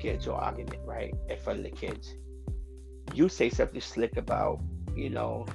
get 0.00 0.16
into 0.16 0.32
an 0.32 0.40
argument, 0.40 0.80
right? 0.84 1.14
In 1.28 1.38
front 1.38 1.60
of 1.60 1.64
the 1.64 1.70
kids. 1.70 2.14
You 3.14 3.28
say 3.28 3.48
something 3.48 3.80
slick 3.80 4.16
about, 4.16 4.60
you 4.94 5.08
know, 5.08 5.46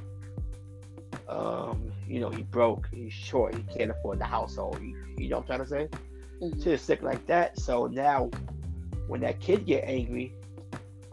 um, 1.28 1.92
you 2.10 2.20
know, 2.20 2.30
he 2.30 2.42
broke, 2.44 2.88
he's 2.92 3.14
short, 3.14 3.56
he 3.56 3.64
can't 3.64 3.92
afford 3.92 4.20
the 4.20 4.26
household. 4.26 4.80
You, 4.82 4.96
you 5.18 5.30
know 5.30 5.38
what 5.38 5.52
I'm 5.52 5.60
trying 5.60 5.60
to 5.60 5.68
say? 5.68 6.00
Mm-hmm. 6.42 6.76
Sick 6.76 7.04
like 7.04 7.26
that. 7.28 7.60
So 7.60 7.86
now 7.88 8.32
when 9.08 9.22
that 9.22 9.40
kid 9.40 9.66
get 9.66 9.84
angry, 9.84 10.34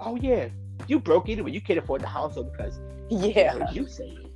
oh 0.01 0.17
yeah, 0.17 0.49
you 0.89 0.99
broke 0.99 1.29
anyway. 1.29 1.51
You 1.51 1.61
can't 1.61 1.79
afford 1.79 2.01
the 2.01 2.09
household 2.09 2.53
because 2.53 2.81
yeah, 3.11 3.71
you 3.71 3.87
say 3.87 4.09
it. 4.09 4.31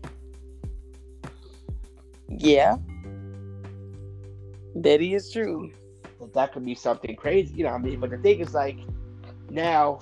Yeah, 2.28 2.76
that 4.76 5.00
is 5.00 5.32
true. 5.32 5.72
That 6.34 6.52
could 6.52 6.64
be 6.64 6.74
something 6.74 7.16
crazy, 7.16 7.54
you 7.54 7.64
know. 7.64 7.72
what 7.72 7.80
I 7.80 7.84
mean, 7.84 8.00
but 8.00 8.10
the 8.10 8.18
thing 8.18 8.40
is, 8.40 8.54
like, 8.54 8.78
now 9.48 9.98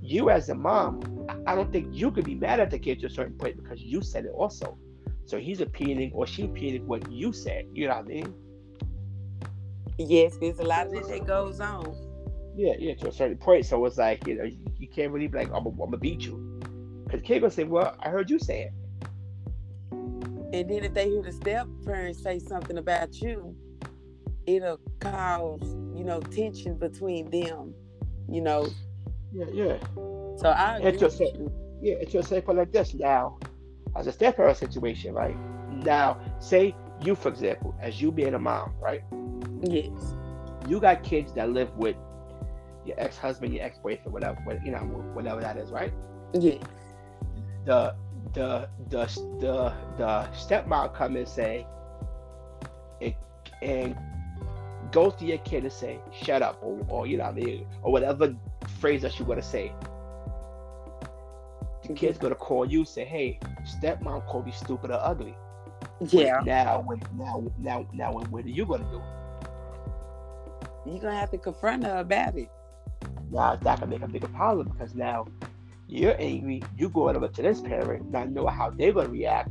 you 0.00 0.30
as 0.30 0.48
a 0.48 0.54
mom, 0.54 1.26
I 1.46 1.54
don't 1.54 1.70
think 1.70 1.88
you 1.90 2.10
could 2.10 2.24
be 2.24 2.34
mad 2.34 2.60
at 2.60 2.70
the 2.70 2.78
kid 2.78 3.00
to 3.00 3.06
a 3.06 3.10
certain 3.10 3.34
point 3.34 3.62
because 3.62 3.82
you 3.82 4.00
said 4.00 4.24
it 4.24 4.32
also. 4.34 4.78
So 5.28 5.38
he's 5.38 5.60
appealing 5.60 6.12
or 6.14 6.26
she 6.26 6.44
appealing 6.44 6.86
what 6.86 7.12
you 7.12 7.34
said. 7.34 7.66
You 7.74 7.88
know 7.88 7.96
what 7.96 8.06
I 8.06 8.08
mean? 8.08 8.34
Yes, 9.98 10.38
there's 10.38 10.58
a 10.58 10.64
lot 10.64 10.86
of 10.86 10.92
this 10.92 11.08
that 11.08 11.26
goes 11.26 11.60
on. 11.60 11.94
Yeah, 12.56 12.72
yeah, 12.78 12.94
to 12.94 13.08
a 13.08 13.12
certain 13.12 13.36
point. 13.36 13.66
So 13.66 13.84
it's 13.84 13.98
like, 13.98 14.26
you 14.26 14.36
know, 14.36 14.44
you, 14.44 14.56
you 14.78 14.88
can't 14.88 15.12
really 15.12 15.26
be 15.26 15.36
like, 15.36 15.50
I'm 15.52 15.64
gonna 15.64 15.98
beat 15.98 16.22
you. 16.22 16.58
Because 17.04 17.20
kid 17.20 17.40
gonna 17.40 17.50
say, 17.50 17.64
Well, 17.64 17.94
I 18.00 18.08
heard 18.08 18.30
you 18.30 18.38
say 18.38 18.62
it. 18.62 18.72
And 19.90 20.70
then 20.70 20.82
if 20.82 20.94
they 20.94 21.10
hear 21.10 21.20
the 21.20 21.32
step 21.32 21.68
parents 21.84 22.22
say 22.22 22.38
something 22.38 22.78
about 22.78 23.20
you, 23.20 23.54
it'll 24.46 24.80
cause, 25.00 25.76
you 25.94 26.04
know, 26.04 26.20
tension 26.20 26.78
between 26.78 27.28
them, 27.28 27.74
you 28.30 28.40
know. 28.40 28.66
Yeah, 29.34 29.44
yeah. 29.52 29.78
So 30.38 30.48
I 30.48 30.78
agree 30.78 30.88
it's 30.88 31.00
just, 31.00 31.20
Yeah, 31.82 31.96
it's 32.00 32.12
just 32.12 32.30
say 32.30 32.42
like 32.46 32.72
this 32.72 32.94
now. 32.94 33.38
As 33.98 34.06
a 34.06 34.12
step 34.12 34.36
parent 34.36 34.56
situation, 34.56 35.12
right? 35.12 35.36
Now, 35.70 36.20
say 36.38 36.74
you, 37.02 37.14
for 37.14 37.28
example, 37.28 37.74
as 37.80 38.00
you 38.00 38.12
being 38.12 38.34
a 38.34 38.38
mom, 38.38 38.72
right? 38.80 39.02
Yes. 39.62 40.14
You 40.68 40.78
got 40.80 41.02
kids 41.02 41.32
that 41.34 41.50
live 41.50 41.74
with 41.76 41.96
your 42.84 42.98
ex-husband, 42.98 43.52
your 43.52 43.64
ex-boyfriend, 43.64 44.12
whatever, 44.12 44.60
you 44.64 44.70
know, 44.70 44.78
whatever 44.78 45.40
that 45.40 45.56
is, 45.56 45.70
right? 45.70 45.92
Yeah. 46.32 46.58
The 47.64 47.94
the 48.34 48.68
the 48.88 49.06
the 49.40 49.72
the 49.96 50.28
stepmom 50.32 50.94
come 50.94 51.16
and 51.16 51.28
say, 51.28 51.66
and, 53.00 53.14
and 53.62 53.96
go 54.92 55.10
to 55.10 55.24
your 55.24 55.38
kid 55.38 55.64
and 55.64 55.72
say, 55.72 55.98
"Shut 56.12 56.42
up," 56.42 56.58
or, 56.62 56.84
or 56.88 57.06
you 57.06 57.16
know, 57.16 57.24
I 57.24 57.32
mean, 57.32 57.66
or 57.82 57.92
whatever 57.92 58.34
phrase 58.80 59.02
that 59.02 59.18
you 59.18 59.24
want 59.24 59.42
to 59.42 59.46
say. 59.46 59.72
The 61.88 61.94
kid's 61.94 62.18
gonna 62.18 62.34
call 62.34 62.66
you, 62.66 62.84
say, 62.84 63.04
"Hey, 63.04 63.40
stepmom 63.64 64.26
called 64.26 64.46
you 64.46 64.52
stupid 64.52 64.90
or 64.90 65.00
ugly." 65.02 65.34
Yeah. 66.00 66.42
Now, 66.44 66.82
when 66.86 67.00
now 67.16 67.44
now 67.58 67.86
now, 67.92 68.12
what 68.12 68.44
are 68.44 68.48
you 68.48 68.66
gonna 68.66 68.84
do? 68.90 69.02
You're 70.86 71.00
gonna 71.00 71.16
have 71.16 71.30
to 71.30 71.38
confront 71.38 71.84
her 71.84 71.98
about 71.98 72.36
it 72.36 72.50
now 73.30 73.56
that 73.56 73.80
can 73.80 73.88
make 73.90 74.02
a 74.02 74.08
bigger 74.08 74.28
problem 74.28 74.68
because 74.68 74.94
now 74.94 75.26
you're 75.86 76.16
angry, 76.18 76.62
you 76.76 76.88
go 76.88 77.08
over 77.08 77.28
to 77.28 77.42
this 77.42 77.60
parent, 77.60 78.10
not 78.10 78.30
know 78.30 78.46
how 78.46 78.70
they're 78.70 78.92
gonna 78.92 79.08
react. 79.08 79.50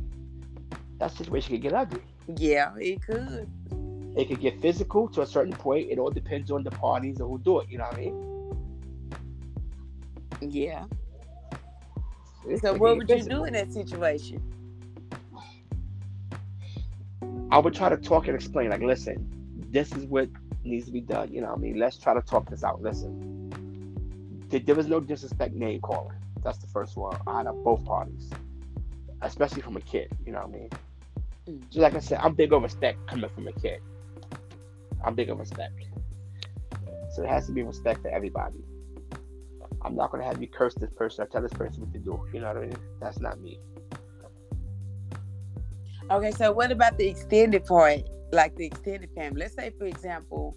That 0.98 1.12
situation 1.12 1.54
can 1.54 1.60
get 1.60 1.74
ugly. 1.74 2.02
Yeah, 2.36 2.74
it 2.76 3.02
could. 3.02 3.48
It 4.16 4.28
could 4.28 4.40
get 4.40 4.60
physical 4.60 5.08
to 5.08 5.22
a 5.22 5.26
certain 5.26 5.52
point. 5.52 5.90
It 5.90 5.98
all 5.98 6.10
depends 6.10 6.50
on 6.50 6.64
the 6.64 6.70
parties 6.70 7.20
or 7.20 7.28
who 7.28 7.38
do 7.38 7.60
it. 7.60 7.68
You 7.68 7.78
know 7.78 7.84
what 7.84 7.94
I 7.94 8.00
mean? 8.00 8.24
Yeah. 10.40 10.84
So 12.56 12.74
what 12.74 12.96
would 12.96 13.08
physical. 13.08 13.38
you 13.38 13.42
do 13.42 13.44
in 13.44 13.52
that 13.54 13.72
situation? 13.72 14.42
I 17.50 17.58
would 17.58 17.74
try 17.74 17.88
to 17.88 17.96
talk 17.96 18.26
and 18.26 18.34
explain, 18.34 18.70
like, 18.70 18.82
listen, 18.82 19.26
this 19.70 19.92
is 19.92 20.04
what 20.04 20.28
needs 20.64 20.86
to 20.86 20.92
be 20.92 21.00
done. 21.00 21.32
You 21.32 21.40
know 21.40 21.48
what 21.48 21.58
I 21.58 21.60
mean? 21.60 21.78
Let's 21.78 21.96
try 21.98 22.14
to 22.14 22.20
talk 22.20 22.50
this 22.50 22.62
out. 22.62 22.82
Listen, 22.82 23.50
there 24.50 24.74
was 24.74 24.86
no 24.86 25.00
disrespect 25.00 25.54
name 25.54 25.80
calling. 25.80 26.16
That's 26.42 26.58
the 26.58 26.66
first 26.66 26.96
one 26.96 27.16
out 27.26 27.46
of 27.46 27.62
both 27.64 27.84
parties, 27.84 28.30
especially 29.22 29.62
from 29.62 29.76
a 29.76 29.80
kid. 29.80 30.10
You 30.24 30.32
know 30.32 30.40
what 30.40 30.48
I 30.48 30.52
mean? 30.52 30.70
Mm. 31.48 31.62
So 31.70 31.80
like 31.80 31.94
I 31.94 32.00
said, 32.00 32.20
I'm 32.22 32.34
big 32.34 32.52
on 32.52 32.62
respect 32.62 33.06
coming 33.06 33.30
from 33.30 33.48
a 33.48 33.52
kid. 33.52 33.80
I'm 35.04 35.14
big 35.14 35.30
on 35.30 35.38
respect. 35.38 35.74
So 37.14 37.22
it 37.22 37.28
has 37.28 37.46
to 37.46 37.52
be 37.52 37.62
respect 37.62 38.02
for 38.02 38.08
everybody. 38.08 38.62
I'm 39.82 39.94
not 39.94 40.10
gonna 40.10 40.24
have 40.24 40.40
you 40.40 40.48
curse 40.48 40.74
this 40.74 40.90
person 40.90 41.24
or 41.24 41.26
tell 41.28 41.42
this 41.42 41.52
person 41.52 41.82
what 41.82 41.92
to 41.92 41.98
do. 41.98 42.20
You 42.32 42.40
know 42.40 42.48
what 42.48 42.56
I 42.56 42.60
mean? 42.66 42.76
That's 43.00 43.20
not 43.20 43.40
me. 43.40 43.60
Okay, 46.10 46.30
so 46.30 46.52
what 46.52 46.72
about 46.72 46.96
the 46.96 47.06
extended 47.06 47.66
part, 47.66 48.00
like 48.32 48.56
the 48.56 48.66
extended 48.66 49.10
family? 49.14 49.40
Let's 49.40 49.54
say, 49.54 49.70
for 49.78 49.84
example, 49.84 50.56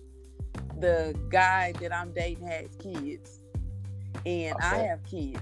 the 0.79 1.13
guy 1.29 1.73
that 1.81 1.93
I'm 1.93 2.13
dating 2.13 2.47
has 2.47 2.75
kids 2.77 3.43
and 4.25 4.55
okay. 4.55 4.65
I 4.65 4.77
have 4.83 5.03
kids. 5.05 5.39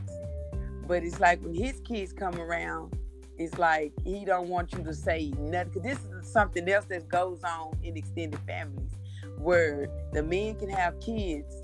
But 0.88 1.04
it's 1.04 1.20
like 1.20 1.42
when 1.42 1.54
his 1.54 1.80
kids 1.82 2.12
come 2.12 2.40
around, 2.40 2.98
it's 3.38 3.58
like 3.58 3.94
he 4.04 4.26
don't 4.26 4.50
want 4.50 4.74
you 4.74 4.84
to 4.84 4.94
say 4.94 5.32
nothing. 5.38 5.74
Cause 5.74 5.84
this 5.84 6.00
is 6.00 6.28
something 6.28 6.68
else 6.68 6.86
that 6.86 7.08
goes 7.08 7.44
on 7.44 7.78
in 7.84 7.96
extended 7.96 8.40
families, 8.48 8.92
where 9.38 9.88
the 10.12 10.24
men 10.24 10.56
can 10.56 10.70
have 10.70 11.00
kids, 11.00 11.62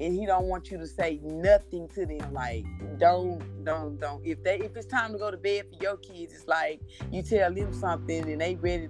and 0.00 0.14
he 0.14 0.26
don't 0.26 0.46
want 0.46 0.70
you 0.70 0.78
to 0.78 0.86
say 0.86 1.20
nothing 1.22 1.88
to 1.88 2.06
them. 2.06 2.32
Like 2.32 2.64
don't, 2.98 3.64
don't, 3.64 3.98
don't. 3.98 4.24
If 4.24 4.42
they, 4.42 4.58
if 4.58 4.76
it's 4.76 4.86
time 4.86 5.12
to 5.12 5.18
go 5.18 5.30
to 5.30 5.36
bed 5.36 5.66
for 5.70 5.82
your 5.82 5.96
kids, 5.96 6.34
it's 6.34 6.46
like 6.46 6.80
you 7.10 7.22
tell 7.22 7.52
them 7.52 7.72
something, 7.72 8.30
and 8.30 8.40
they 8.40 8.56
ready 8.56 8.88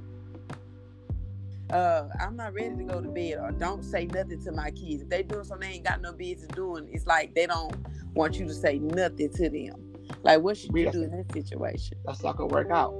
uh, 1.71 2.09
I'm 2.21 2.37
not 2.37 2.55
ready 2.55 2.77
to 2.77 2.85
go 2.85 3.01
to 3.01 3.09
bed, 3.09 3.39
or 3.41 3.51
don't 3.51 3.83
say 3.83 4.07
nothing 4.07 4.43
to 4.45 4.53
my 4.53 4.71
kids. 4.71 5.03
If 5.03 5.09
they 5.09 5.23
doing 5.23 5.45
something 5.45 5.69
they 5.69 5.77
ain't 5.77 5.85
got 5.85 6.01
no 6.01 6.13
business 6.13 6.49
doing, 6.49 6.89
it's 6.93 7.07
like 7.07 7.35
they 7.35 7.47
don't 7.47 7.75
want 8.15 8.39
you 8.39 8.47
to 8.47 8.55
say 8.55 8.79
nothing 8.79 9.31
to 9.31 9.51
them. 9.51 9.93
Like, 10.23 10.41
what 10.41 10.57
should 10.57 10.77
you 10.77 10.91
do 10.91 11.03
in 11.03 11.11
that 11.11 11.33
situation? 11.33 11.99
That's 12.05 12.23
not 12.23 12.37
gonna 12.37 12.53
work 12.53 12.71
out. 12.71 12.95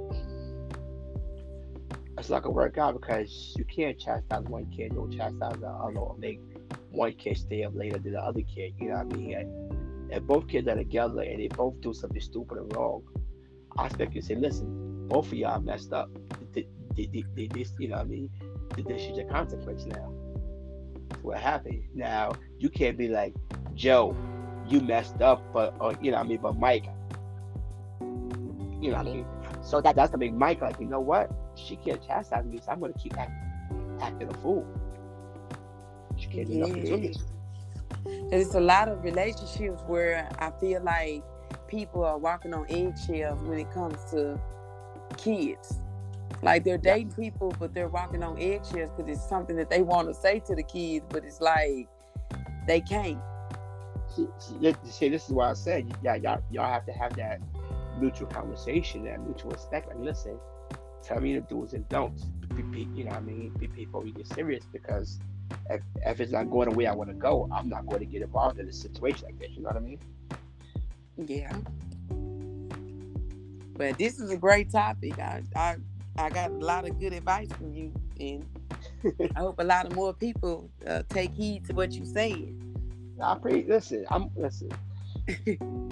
That's 2.15 2.29
not 2.29 2.43
gonna 2.43 2.55
work 2.55 2.77
out 2.77 2.99
because 2.99 3.53
you 3.57 3.63
can't 3.65 3.97
chastise 3.97 4.43
one 4.45 4.65
kid, 4.75 4.95
don't 4.95 5.15
chastise 5.15 5.59
the 5.59 5.67
other, 5.67 6.01
make 6.17 6.41
one 6.91 7.13
kid 7.13 7.37
stay 7.37 7.63
up 7.63 7.75
later 7.75 7.97
than 7.99 8.13
the 8.13 8.19
other 8.19 8.41
kid. 8.41 8.73
You 8.79 8.89
know 8.89 9.03
what 9.03 9.13
I 9.13 9.17
mean? 9.17 9.33
And 9.35 10.11
if 10.11 10.23
both 10.23 10.47
kids 10.47 10.67
are 10.67 10.75
together 10.75 11.21
and 11.21 11.39
they 11.39 11.47
both 11.47 11.79
do 11.81 11.93
something 11.93 12.21
stupid 12.21 12.57
and 12.57 12.75
wrong, 12.75 13.03
I 13.77 13.87
expect 13.87 14.15
you 14.15 14.21
to 14.21 14.27
say, 14.27 14.35
listen, 14.35 15.07
both 15.07 15.27
of 15.27 15.33
y'all 15.33 15.59
messed 15.59 15.93
up. 15.93 16.09
This, 16.53 16.65
you 16.95 17.87
know 17.87 17.97
what 17.97 17.99
I 17.99 18.03
mean? 18.05 18.29
this 18.75 19.01
is 19.01 19.17
your 19.17 19.27
consequence 19.27 19.85
now. 19.85 20.11
What 21.21 21.39
happened. 21.39 21.83
Now 21.93 22.33
you 22.57 22.69
can't 22.69 22.97
be 22.97 23.07
like, 23.07 23.33
Joe, 23.75 24.15
you 24.67 24.81
messed 24.81 25.21
up, 25.21 25.41
but 25.53 25.75
or 25.79 25.93
you 26.01 26.11
know 26.11 26.17
what 26.17 26.25
I 26.25 26.29
mean, 26.29 26.39
but 26.41 26.57
Mike, 26.57 26.85
you 28.81 28.91
know 28.91 28.97
what 28.97 28.97
I 28.97 29.03
mean. 29.03 29.25
So 29.61 29.81
that 29.81 29.95
that's 29.95 30.11
to 30.11 30.17
make 30.17 30.33
Mike 30.33 30.61
like, 30.61 30.79
you 30.79 30.87
know 30.87 30.99
what? 30.99 31.31
She 31.55 31.75
can't 31.75 32.05
chastise 32.05 32.45
me, 32.45 32.59
so 32.63 32.71
I'm 32.71 32.79
gonna 32.79 32.93
keep 32.93 33.17
acting, 33.17 33.99
acting 34.01 34.29
a 34.29 34.33
fool. 34.35 34.65
She 36.29 36.37
can't 36.37 36.47
do 36.47 36.53
yeah. 36.53 36.65
nothing 36.65 36.83
to 36.85 36.97
me. 36.97 37.15
There's 38.29 38.55
a 38.55 38.59
lot 38.59 38.89
of 38.89 39.03
relationships 39.03 39.81
where 39.87 40.29
I 40.39 40.51
feel 40.59 40.81
like 40.83 41.23
people 41.67 42.03
are 42.03 42.17
walking 42.17 42.53
on 42.53 42.65
eggshells 42.69 43.39
when 43.41 43.59
it 43.59 43.71
comes 43.71 43.97
to 44.11 44.39
kids. 45.17 45.79
Like 46.41 46.63
they're 46.63 46.77
dating 46.77 47.13
people, 47.13 47.55
but 47.59 47.73
they're 47.73 47.87
walking 47.87 48.23
on 48.23 48.37
eggshells 48.39 48.91
because 48.95 49.11
it's 49.11 49.27
something 49.27 49.55
that 49.55 49.69
they 49.69 49.81
want 49.81 50.07
to 50.07 50.13
say 50.13 50.39
to 50.41 50.55
the 50.55 50.63
kids, 50.63 51.05
but 51.09 51.23
it's 51.23 51.41
like 51.41 51.87
they 52.67 52.81
can't. 52.81 53.19
See, 54.15 54.27
see, 54.83 55.09
this 55.09 55.25
is 55.25 55.31
why 55.31 55.49
I 55.49 55.53
said, 55.53 55.93
yeah, 56.03 56.15
y'all, 56.15 56.41
y'all 56.51 56.71
have 56.71 56.85
to 56.85 56.91
have 56.91 57.15
that 57.15 57.39
mutual 57.99 58.27
conversation, 58.27 59.05
that 59.05 59.21
mutual 59.21 59.51
respect. 59.51 59.87
Like, 59.87 59.99
listen, 59.99 60.37
tell 61.03 61.19
me 61.19 61.35
the 61.35 61.41
do's 61.41 61.73
and 61.73 61.87
don'ts. 61.89 62.25
You 62.55 63.03
know 63.03 63.11
what 63.11 63.17
I 63.17 63.21
mean? 63.21 63.49
be, 63.59 63.67
Before 63.67 64.01
we 64.01 64.11
get 64.11 64.27
serious, 64.27 64.65
because 64.71 65.19
if, 65.69 65.81
if 66.05 66.19
it's 66.19 66.31
not 66.31 66.49
going 66.49 66.69
the 66.69 66.75
way 66.75 66.87
I 66.87 66.93
want 66.93 67.09
to 67.09 67.15
go, 67.15 67.49
I'm 67.51 67.69
not 67.69 67.85
going 67.85 67.99
to 67.99 68.05
get 68.05 68.21
involved 68.21 68.59
in 68.59 68.67
a 68.67 68.73
situation 68.73 69.25
like 69.25 69.39
this. 69.39 69.49
You 69.51 69.63
know 69.63 69.69
what 69.69 69.77
I 69.77 69.79
mean? 69.79 69.99
Yeah. 71.17 71.55
But 73.75 73.97
this 73.97 74.19
is 74.19 74.31
a 74.31 74.37
great 74.37 74.71
topic. 74.71 75.19
I, 75.19 75.43
I 75.55 75.75
I 76.17 76.29
got 76.29 76.49
a 76.49 76.53
lot 76.53 76.87
of 76.87 76.99
good 76.99 77.13
advice 77.13 77.51
from 77.53 77.73
you, 77.73 77.93
and 78.19 78.43
I 79.35 79.39
hope 79.39 79.59
a 79.59 79.63
lot 79.63 79.85
of 79.85 79.93
more 79.95 80.13
people 80.13 80.69
uh, 80.87 81.03
take 81.09 81.31
heed 81.31 81.65
to 81.65 81.73
what 81.73 81.91
you 81.91 82.05
said. 82.05 82.55
I 83.21 83.35
pre 83.35 83.65
listen. 83.67 84.05
I'm 84.09 84.31
listen. 84.35 84.71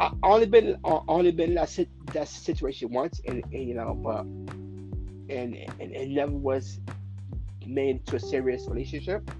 I 0.00 0.10
only 0.24 0.46
been 0.46 0.76
only 0.84 1.30
been 1.30 1.50
in 1.50 1.54
that 1.54 1.86
that 2.12 2.28
situation 2.28 2.90
once, 2.92 3.20
and, 3.26 3.44
and 3.52 3.68
you 3.68 3.74
know, 3.74 3.94
but 3.94 4.22
and, 4.22 5.54
and 5.80 5.92
it 5.92 6.08
never 6.08 6.32
was 6.32 6.80
made 7.66 8.06
to 8.06 8.16
a 8.16 8.20
serious 8.20 8.66
relationship. 8.68 9.30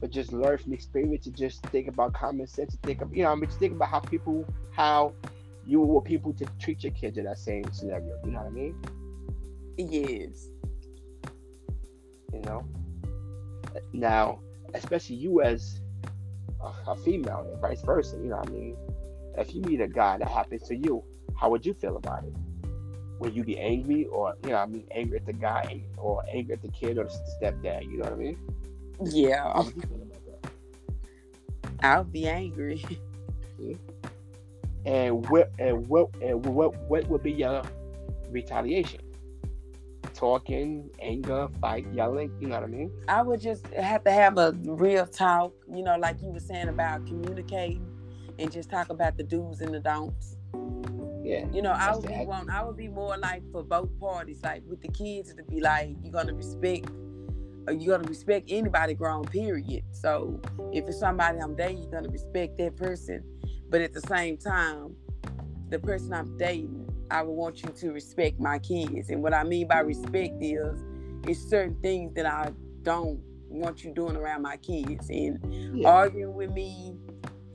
But 0.00 0.10
just 0.10 0.32
learn 0.32 0.56
from 0.58 0.72
experience 0.72 1.24
to 1.24 1.30
just 1.30 1.62
think 1.66 1.88
about 1.88 2.14
common 2.14 2.46
sense. 2.46 2.72
To 2.72 2.78
think 2.78 3.02
of 3.02 3.14
you 3.14 3.22
know, 3.22 3.32
I 3.32 3.34
mean, 3.34 3.46
just 3.46 3.58
think 3.58 3.74
about 3.74 3.88
how 3.88 4.00
people 4.00 4.46
how 4.72 5.12
you 5.66 5.80
want 5.80 6.06
people 6.06 6.32
to 6.34 6.46
treat 6.58 6.82
your 6.82 6.92
kids 6.92 7.18
in 7.18 7.24
that 7.24 7.38
same 7.38 7.64
scenario. 7.72 8.16
You 8.24 8.32
know 8.32 8.38
what 8.38 8.46
I 8.46 8.50
mean? 8.50 8.74
Yes. 9.76 10.48
You 12.32 12.40
know. 12.42 12.66
Now, 13.92 14.40
especially 14.74 15.16
you 15.16 15.42
as 15.42 15.80
a, 16.62 16.90
a 16.92 16.96
female, 16.96 17.46
and 17.50 17.60
vice 17.60 17.82
versa. 17.82 18.16
You 18.16 18.30
know 18.30 18.36
what 18.36 18.48
I 18.48 18.52
mean? 18.52 18.76
if 19.40 19.54
you 19.54 19.62
meet 19.62 19.80
a 19.80 19.88
guy 19.88 20.18
that 20.18 20.28
happens 20.28 20.62
to 20.68 20.76
you, 20.76 21.02
how 21.38 21.50
would 21.50 21.64
you 21.64 21.74
feel 21.74 21.96
about 21.96 22.24
it? 22.24 22.32
Would 23.20 23.36
you 23.36 23.44
be 23.44 23.58
angry 23.58 24.06
or 24.06 24.34
you 24.42 24.50
know 24.50 24.56
I 24.56 24.66
mean 24.66 24.86
angry 24.90 25.18
at 25.18 25.26
the 25.26 25.34
guy 25.34 25.84
or 25.98 26.24
angry 26.32 26.54
at 26.54 26.62
the 26.62 26.68
kid 26.68 26.96
or 26.98 27.04
the 27.04 27.18
stepdad? 27.40 27.84
You 27.84 27.98
know 27.98 28.04
what 28.04 28.14
I 28.14 28.16
mean? 28.16 28.38
Yeah. 29.04 29.62
I'll 31.82 32.04
be 32.04 32.26
angry. 32.28 32.84
And 34.86 35.28
what 35.28 35.52
and 35.58 35.86
what 35.88 36.08
and 36.22 36.42
what 36.46 36.74
what 36.88 37.06
would 37.08 37.22
be 37.22 37.32
your 37.32 37.62
retaliation? 38.30 39.02
Talking, 40.14 40.88
anger, 41.02 41.48
fight, 41.60 41.86
yelling. 41.92 42.32
You 42.40 42.48
know 42.48 42.54
what 42.54 42.64
I 42.64 42.68
mean? 42.68 42.90
I 43.06 43.20
would 43.20 43.42
just 43.42 43.66
have 43.74 44.04
to 44.04 44.10
have 44.10 44.38
a 44.38 44.52
real 44.64 45.06
talk. 45.06 45.52
You 45.70 45.82
know, 45.82 45.98
like 45.98 46.22
you 46.22 46.28
were 46.28 46.40
saying 46.40 46.68
about 46.68 47.06
communicating 47.06 47.86
and 48.38 48.50
just 48.50 48.70
talk 48.70 48.88
about 48.88 49.18
the 49.18 49.22
do's 49.22 49.60
and 49.60 49.74
the 49.74 49.80
don'ts. 49.80 50.36
Yeah. 51.30 51.46
You 51.52 51.62
know, 51.62 51.70
I 51.70 51.94
would 51.94 52.06
be 52.06 52.24
one. 52.24 52.50
I 52.50 52.62
would 52.64 52.76
be 52.76 52.88
more 52.88 53.16
like 53.16 53.42
for 53.52 53.62
both 53.62 53.88
parties, 54.00 54.40
like 54.42 54.62
with 54.66 54.82
the 54.82 54.88
kids 54.88 55.32
to 55.34 55.42
be 55.44 55.60
like, 55.60 55.96
you're 56.02 56.12
gonna 56.12 56.34
respect, 56.34 56.88
uh, 56.88 57.70
or 57.70 57.72
you're 57.72 57.96
gonna 57.96 58.08
respect 58.08 58.48
anybody 58.50 58.94
grown. 58.94 59.24
Period. 59.24 59.84
So 59.92 60.40
if 60.72 60.88
it's 60.88 60.98
somebody 60.98 61.38
I'm 61.38 61.54
dating, 61.54 61.82
you're 61.82 61.92
gonna 61.92 62.08
respect 62.08 62.58
that 62.58 62.76
person. 62.76 63.22
But 63.68 63.80
at 63.80 63.92
the 63.92 64.00
same 64.00 64.38
time, 64.38 64.96
the 65.68 65.78
person 65.78 66.12
I'm 66.12 66.36
dating, 66.36 66.88
I 67.12 67.22
would 67.22 67.32
want 67.32 67.62
you 67.62 67.68
to 67.68 67.92
respect 67.92 68.40
my 68.40 68.58
kids. 68.58 69.10
And 69.10 69.22
what 69.22 69.32
I 69.32 69.44
mean 69.44 69.68
by 69.68 69.80
respect 69.80 70.34
is, 70.40 70.82
it's 71.28 71.40
certain 71.40 71.76
things 71.80 72.14
that 72.14 72.26
I 72.26 72.50
don't 72.82 73.20
want 73.48 73.84
you 73.84 73.92
doing 73.92 74.16
around 74.16 74.42
my 74.42 74.56
kids 74.56 75.08
and 75.10 75.38
yeah. 75.76 75.88
arguing 75.88 76.34
with 76.34 76.50
me 76.52 76.96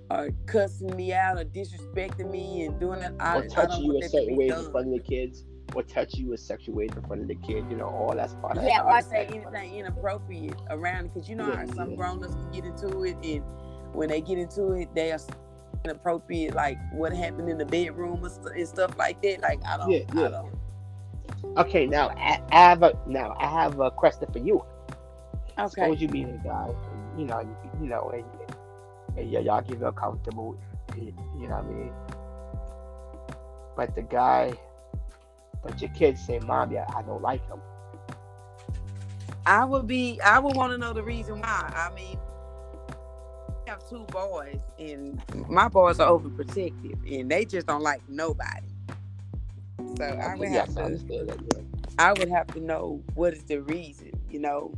or 0.09 0.29
cussing 0.45 0.95
me 0.95 1.13
out 1.13 1.37
or 1.37 1.45
disrespecting 1.45 2.29
me 2.31 2.65
and 2.65 2.79
doing 2.79 3.01
it. 3.01 3.13
I, 3.19 3.37
or 3.37 3.47
touching 3.47 3.85
you 3.85 3.99
a 4.01 4.09
certain 4.09 4.35
way 4.35 4.47
in 4.47 4.71
front 4.71 4.87
of 4.87 4.93
the 4.93 4.99
kids. 4.99 5.45
Or 5.73 5.81
touch 5.81 6.13
you 6.13 6.31
a 6.31 6.37
sexual 6.37 6.75
way 6.75 6.85
in 6.85 7.01
front 7.01 7.23
of 7.23 7.27
the 7.27 7.35
kid, 7.35 7.65
you 7.71 7.75
know, 7.75 7.87
all 7.87 8.13
that's 8.15 8.35
part 8.35 8.55
of 8.55 8.63
it. 8.63 8.67
Yeah, 8.67 8.85
I 8.85 9.01
say 9.01 9.25
anything 9.25 9.75
inappropriate 9.75 10.55
around 10.69 11.05
it, 11.05 11.13
because 11.13 11.27
you 11.27 11.35
know 11.35 11.49
yeah, 11.49 11.65
how 11.65 11.73
some 11.73 11.89
yeah. 11.89 11.95
grown 11.97 12.23
ups 12.23 12.35
can 12.35 12.51
get 12.51 12.65
into 12.65 13.03
it, 13.03 13.17
and 13.23 13.43
when 13.91 14.09
they 14.09 14.21
get 14.21 14.37
into 14.37 14.73
it, 14.73 14.93
they 14.93 15.11
are 15.11 15.19
inappropriate, 15.83 16.53
like 16.53 16.77
what 16.93 17.11
happened 17.13 17.49
in 17.49 17.57
the 17.57 17.65
bedroom 17.65 18.23
and 18.23 18.67
stuff 18.67 18.95
like 18.97 19.21
that. 19.23 19.41
Like 19.41 19.59
I 19.65 19.77
don't, 19.77 19.89
yeah, 19.89 19.99
yeah. 20.13 20.27
I 20.27 20.29
don't. 20.29 21.57
Okay, 21.57 21.87
now 21.87 22.09
I, 22.09 22.39
have 22.51 22.83
a 22.83 22.97
now 23.07 23.35
I 23.39 23.47
have 23.47 23.79
a 23.79 23.89
question 23.89 24.31
for 24.31 24.39
you. 24.39 24.63
Okay. 25.57 25.67
Suppose 25.67 25.99
you 25.99 26.07
meet 26.09 26.27
a 26.27 26.39
guy, 26.43 26.69
you 27.17 27.25
know, 27.25 27.39
you, 27.41 27.57
you 27.81 27.89
know, 27.89 28.11
and 28.13 28.23
yeah, 29.17 29.39
y'all 29.39 29.61
get 29.61 29.79
real 29.79 29.91
comfortable. 29.91 30.57
You 30.97 31.13
know 31.47 31.55
what 31.55 31.65
I 31.65 31.67
mean? 31.67 31.91
But 33.75 33.95
the 33.95 34.01
guy, 34.03 34.53
but 35.63 35.81
your 35.81 35.89
kids 35.91 36.25
say, 36.25 36.39
"Mom, 36.39 36.71
yeah, 36.71 36.85
I 36.95 37.01
don't 37.01 37.21
like 37.21 37.45
him." 37.47 37.59
I 39.45 39.63
would 39.63 39.87
be. 39.87 40.19
I 40.21 40.39
would 40.39 40.55
want 40.55 40.71
to 40.71 40.77
know 40.77 40.93
the 40.93 41.03
reason 41.03 41.39
why. 41.39 41.73
I 41.75 41.93
mean, 41.93 42.17
I 43.67 43.71
have 43.71 43.87
two 43.89 44.05
boys, 44.05 44.59
and 44.79 45.21
my 45.47 45.67
boys 45.67 45.99
are 45.99 46.09
overprotective, 46.09 47.19
and 47.19 47.29
they 47.29 47.45
just 47.45 47.67
don't 47.67 47.83
like 47.83 48.01
nobody. 48.07 48.67
So 49.97 50.05
I 50.05 50.35
would 50.35 50.49
have 50.49 50.67
to. 50.69 50.73
That, 50.73 51.39
yeah. 51.53 51.61
I 51.99 52.13
would 52.13 52.29
have 52.29 52.47
to 52.47 52.59
know 52.59 53.01
what 53.13 53.33
is 53.33 53.43
the 53.43 53.61
reason. 53.61 54.11
You 54.29 54.39
know, 54.39 54.73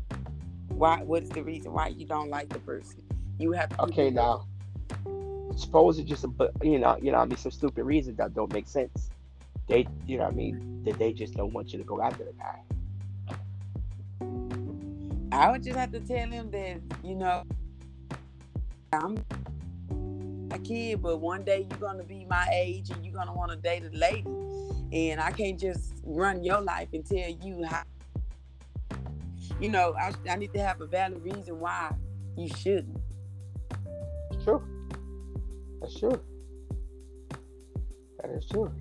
why? 0.70 1.04
What 1.04 1.24
is 1.24 1.30
the 1.30 1.44
reason 1.44 1.74
why 1.74 1.88
you 1.88 2.06
don't 2.06 2.30
like 2.30 2.50
the 2.50 2.60
person? 2.60 3.07
You 3.40 3.52
have 3.52 3.70
to 3.70 3.82
okay 3.84 4.10
now. 4.10 4.48
Suppose 5.56 6.00
it's 6.00 6.10
just 6.10 6.24
a 6.24 6.28
but 6.28 6.52
you 6.64 6.80
know 6.80 6.98
you 7.02 7.12
know 7.12 7.20
I 7.20 7.26
mean 7.26 7.38
some 7.38 7.52
stupid 7.52 7.84
reasons 7.84 8.18
that 8.18 8.34
don't 8.34 8.52
make 8.52 8.68
sense. 8.68 9.10
They 9.68 9.88
you 10.06 10.18
know 10.18 10.26
I 10.26 10.32
mean 10.32 10.84
that 10.86 10.98
they 10.98 11.14
just 11.14 11.36
don't 11.36 11.54
want 11.54 11.72
you 11.72 11.78
to 11.80 11.86
go 11.86 12.02
after 12.02 12.24
the 12.24 12.34
guy. 12.34 12.62
I 15.32 15.52
would 15.52 15.64
just 15.64 15.78
have 15.78 15.92
to 15.92 16.00
tell 16.00 16.30
him 16.30 16.50
that 16.52 16.82
you 17.04 17.16
know 17.16 17.44
I'm 18.94 19.18
a 20.52 20.60
kid, 20.60 21.02
but 21.02 21.18
one 21.18 21.44
day 21.44 21.68
you're 21.70 21.80
gonna 21.80 22.04
be 22.04 22.26
my 22.26 22.48
age 22.52 22.90
and 22.90 23.06
you're 23.06 23.14
gonna 23.14 23.34
want 23.34 23.52
to 23.52 23.58
date 23.58 23.84
a 23.84 23.96
lady, 23.96 24.26
and 24.92 25.20
I 25.20 25.32
can't 25.32 25.60
just 25.60 25.94
run 26.04 26.44
your 26.44 26.62
life 26.62 26.88
and 26.94 27.06
tell 27.06 27.30
you 27.30 27.64
how. 27.66 27.84
You 29.60 29.70
know, 29.70 29.96
I, 30.00 30.14
I 30.30 30.36
need 30.36 30.54
to 30.54 30.60
have 30.60 30.82
a 30.82 30.86
valid 30.86 31.22
reason 31.24 31.60
why 31.60 31.92
you 32.38 32.48
shouldn't 32.48 32.98
true. 34.48 34.64
That's 35.82 36.00
true. 36.00 36.22
That 38.22 38.32
is 38.32 38.46
true. 38.50 38.72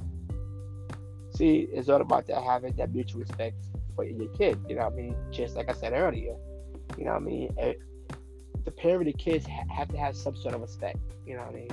See, 1.30 1.68
it's 1.72 1.88
all 1.88 2.00
about 2.00 2.26
that 2.28 2.42
having 2.42 2.74
that 2.76 2.92
mutual 2.92 3.20
respect 3.20 3.56
for 3.94 4.04
your 4.04 4.28
kid. 4.28 4.58
You 4.68 4.76
know 4.76 4.84
what 4.84 4.92
I 4.92 4.96
mean? 4.96 5.16
Just 5.30 5.56
like 5.56 5.68
I 5.68 5.72
said 5.72 5.92
earlier. 5.92 6.36
You 6.96 7.04
know 7.04 7.12
what 7.12 7.22
I 7.22 7.24
mean? 7.24 7.54
It, 7.58 7.80
the 8.64 8.70
parent 8.70 9.06
and 9.06 9.14
the 9.14 9.18
kids 9.18 9.46
ha- 9.46 9.64
have 9.74 9.88
to 9.88 9.98
have 9.98 10.16
some 10.16 10.36
sort 10.36 10.54
of 10.54 10.60
respect. 10.60 10.98
You 11.26 11.34
know 11.34 11.42
what 11.42 11.52
I 11.52 11.56
mean? 11.56 11.70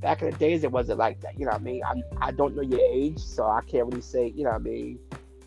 Back 0.00 0.22
in 0.22 0.30
the 0.30 0.36
days, 0.36 0.62
it 0.62 0.70
wasn't 0.70 0.98
like 0.98 1.20
that. 1.22 1.38
You 1.38 1.46
know 1.46 1.52
what 1.52 1.60
I 1.60 1.64
mean? 1.64 1.82
I, 1.84 2.28
I 2.28 2.30
don't 2.30 2.54
know 2.54 2.62
your 2.62 2.80
age, 2.80 3.18
so 3.18 3.46
I 3.46 3.62
can't 3.62 3.86
really 3.86 4.02
say, 4.02 4.32
you 4.36 4.44
know 4.44 4.50
what 4.50 4.60
I 4.60 4.64
mean? 4.64 4.98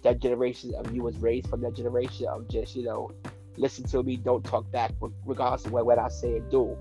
That 0.02 0.19
generation 0.19 0.74
of 0.76 0.93
you 0.93 1.04
was 1.04 1.15
raised 1.17 1.47
from 1.47 1.62
that 1.62 1.76
generation 1.76 2.28
of 2.28 2.50
just, 2.50 2.76
you 2.76 2.84
know, 2.84 3.12
listen 3.56 3.86
to 3.86 4.04
me, 4.04 4.17
don't 4.17 4.43
talk 4.43 4.69
back, 4.71 4.91
regardless 5.26 5.65
of 5.65 5.71
what, 5.71 5.86
what 5.86 6.00
I 6.00 6.10
say 6.10 6.38
and 6.38 6.52
do 6.52 6.76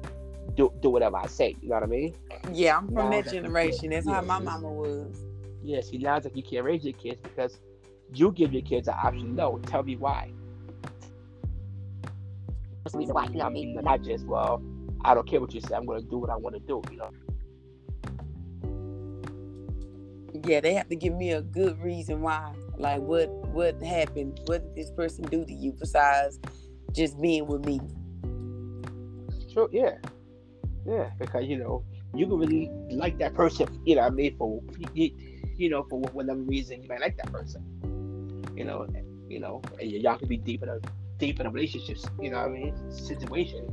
do 0.60 0.72
do 0.80 0.90
whatever 0.90 1.16
I 1.16 1.26
say. 1.26 1.56
You 1.62 1.70
know 1.70 1.76
what 1.76 1.84
I 1.84 1.86
mean? 1.86 2.14
Yeah, 2.52 2.76
I'm 2.76 2.88
from 2.88 3.10
that 3.10 3.30
generation. 3.30 3.90
That's 3.90 4.06
how 4.06 4.20
my 4.20 4.38
mama 4.38 4.70
was. 4.70 5.24
Yeah, 5.62 5.80
see 5.80 5.98
now 5.98 6.16
it's 6.16 6.24
like 6.24 6.36
you 6.36 6.42
can't 6.42 6.64
raise 6.64 6.84
your 6.84 6.92
kids 6.94 7.20
because 7.20 7.58
you 8.12 8.30
give 8.32 8.52
your 8.52 8.62
kids 8.62 8.88
an 8.88 8.94
option. 9.02 9.34
No, 9.34 9.58
tell 9.66 9.82
me 9.82 9.96
why. 9.96 10.30
That's 12.82 12.92
the 12.92 12.98
reason 12.98 13.14
why. 13.14 13.24
You 13.24 13.30
know 13.30 13.44
what 13.44 13.46
I 13.46 13.50
mean? 13.50 13.78
Not 13.82 14.02
just 14.02 14.26
well, 14.26 14.62
I 15.04 15.14
don't 15.14 15.26
care 15.26 15.40
what 15.40 15.54
you 15.54 15.60
say. 15.60 15.74
I'm 15.74 15.86
going 15.86 16.02
to 16.02 16.08
do 16.08 16.18
what 16.18 16.30
I 16.30 16.36
want 16.36 16.56
to 16.56 16.60
do. 16.60 16.82
You 16.90 16.98
know. 16.98 17.10
Yeah, 20.44 20.60
they 20.60 20.74
have 20.74 20.88
to 20.88 20.96
give 20.96 21.14
me 21.14 21.32
a 21.32 21.42
good 21.42 21.78
reason 21.80 22.20
why. 22.20 22.52
Like 22.76 23.00
what 23.00 23.30
what 23.48 23.82
happened? 23.82 24.40
What 24.44 24.62
did 24.62 24.74
this 24.74 24.90
person 24.90 25.24
do 25.24 25.44
to 25.44 25.52
you 25.52 25.72
besides 25.72 26.38
just 26.92 27.20
being 27.20 27.46
with 27.46 27.64
me? 27.64 27.80
Sure. 29.52 29.68
Yeah. 29.72 29.96
Yeah, 30.90 31.10
because 31.20 31.46
you 31.46 31.56
know 31.56 31.84
you 32.16 32.26
can 32.26 32.36
really 32.36 32.68
like 32.90 33.16
that 33.18 33.32
person. 33.34 33.80
You 33.84 33.94
know, 33.96 34.02
I 34.02 34.10
mean, 34.10 34.36
for 34.36 34.60
you, 34.94 35.70
know, 35.70 35.84
for 35.88 36.00
whatever 36.00 36.40
reason 36.40 36.82
you 36.82 36.88
might 36.88 37.00
like 37.00 37.16
that 37.18 37.32
person. 37.32 37.62
You 38.56 38.64
know, 38.64 38.88
you 39.28 39.38
know, 39.38 39.62
and 39.78 39.88
y'all 39.88 40.18
can 40.18 40.26
be 40.26 40.36
deep 40.36 40.64
in 40.64 40.68
a 40.68 40.78
deep 41.18 41.38
in 41.38 41.46
a 41.46 41.50
relationships. 41.50 42.06
You 42.20 42.30
know, 42.30 42.38
what 42.38 42.48
I 42.48 42.52
mean, 42.52 42.90
situation. 42.90 43.72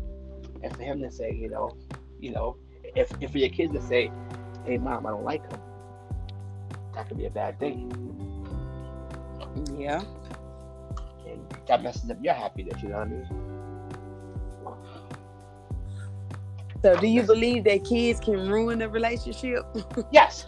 And 0.62 0.76
for 0.76 0.84
him 0.84 1.02
to 1.02 1.10
say, 1.10 1.32
you 1.34 1.50
know, 1.50 1.76
you 2.20 2.32
know, 2.32 2.58
if 2.84 3.12
if 3.20 3.32
for 3.32 3.40
your 3.40 3.50
kids 3.50 3.74
to 3.74 3.82
say, 3.82 4.12
"Hey, 4.66 4.78
mom, 4.78 5.08
I 5.08 5.10
don't 5.10 5.26
like 5.26 5.42
him," 5.52 5.60
that 6.94 7.08
could 7.08 7.18
be 7.18 7.26
a 7.26 7.32
bad 7.32 7.60
thing. 7.60 7.92
Yeah. 9.76 10.04
And 11.26 11.42
that 11.68 11.82
messes 11.82 12.12
up 12.12 12.18
your 12.22 12.36
happiness. 12.36 12.82
You 12.84 12.90
know 12.90 13.00
what 13.00 13.08
I 13.08 13.10
mean? 13.10 13.57
So, 16.88 16.96
do 17.02 17.08
you 17.08 17.22
believe 17.22 17.66
that 17.66 17.84
kids 17.84 18.22
can 18.22 18.48
ruin 18.48 18.82
a 18.82 18.88
relationship? 18.88 19.66
yes, 20.14 20.46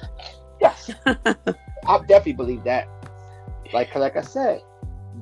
yes, 0.61 0.89
I 1.05 1.99
definitely 2.07 2.31
believe 2.31 2.63
that. 2.63 2.87
Like, 3.73 3.93
like 3.93 4.15
I 4.15 4.21
said, 4.21 4.61